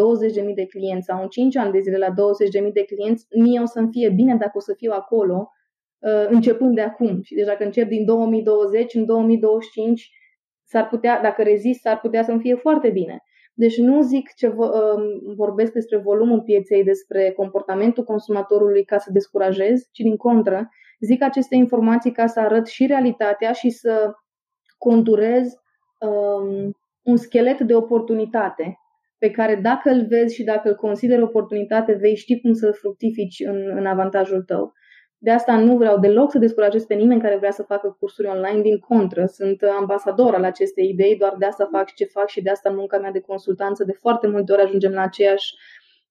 [0.55, 2.09] de clienți sau în 5 ani de zile la
[2.67, 5.60] 20.000 de clienți, mie o să-mi fie bine dacă o să fiu acolo uh,
[6.29, 7.23] începând de acum.
[7.23, 10.11] Și deja că încep din 2020, în 2025,
[10.65, 13.23] s-ar putea, dacă rezist, s-ar putea să-mi fie foarte bine.
[13.55, 19.89] Deci nu zic ce um, vorbesc despre volumul pieței, despre comportamentul consumatorului ca să descurajez,
[19.93, 20.69] ci din contră,
[21.01, 24.13] zic aceste informații ca să arăt și realitatea și să
[24.79, 25.55] conturez
[25.99, 26.73] um,
[27.03, 28.79] un schelet de oportunitate
[29.19, 33.41] pe care dacă îl vezi și dacă îl consideri oportunitate, vei ști cum să fructifici
[33.47, 34.73] în, în avantajul tău.
[35.23, 38.61] De asta nu vreau deloc să descurajez pe nimeni care vrea să facă cursuri online,
[38.61, 42.51] din contră, sunt ambasador al acestei idei, doar de asta fac ce fac și de
[42.51, 43.85] asta munca mea de consultanță.
[43.85, 45.55] De foarte multe ori ajungem la aceeași,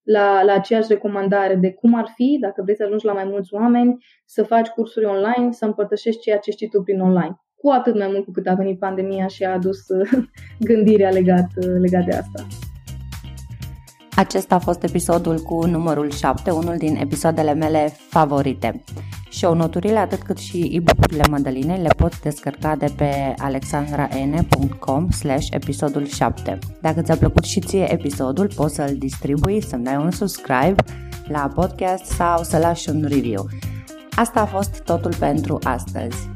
[0.03, 3.53] la, la aceeași recomandare de cum ar fi, dacă vrei să ajungi la mai mulți
[3.53, 7.41] oameni, să faci cursuri online, să împărtășești ceea ce știi tu prin online.
[7.55, 9.79] Cu atât mai mult cu cât a venit pandemia și a adus
[10.69, 11.47] gândirea legat,
[11.79, 12.47] legat de asta.
[14.19, 18.83] Acesta a fost episodul cu numărul 7, unul din episoadele mele favorite.
[19.31, 26.05] Show noturile, atât cât și e-book-urile Mădălinei le poți descărca de pe alexandran.com slash episodul
[26.05, 26.59] 7.
[26.81, 30.83] Dacă ți-a plăcut și ție episodul, poți să-l distribui, să-mi dai un subscribe
[31.27, 33.47] la podcast sau să lași un review.
[34.15, 36.29] Asta a fost totul pentru astăzi.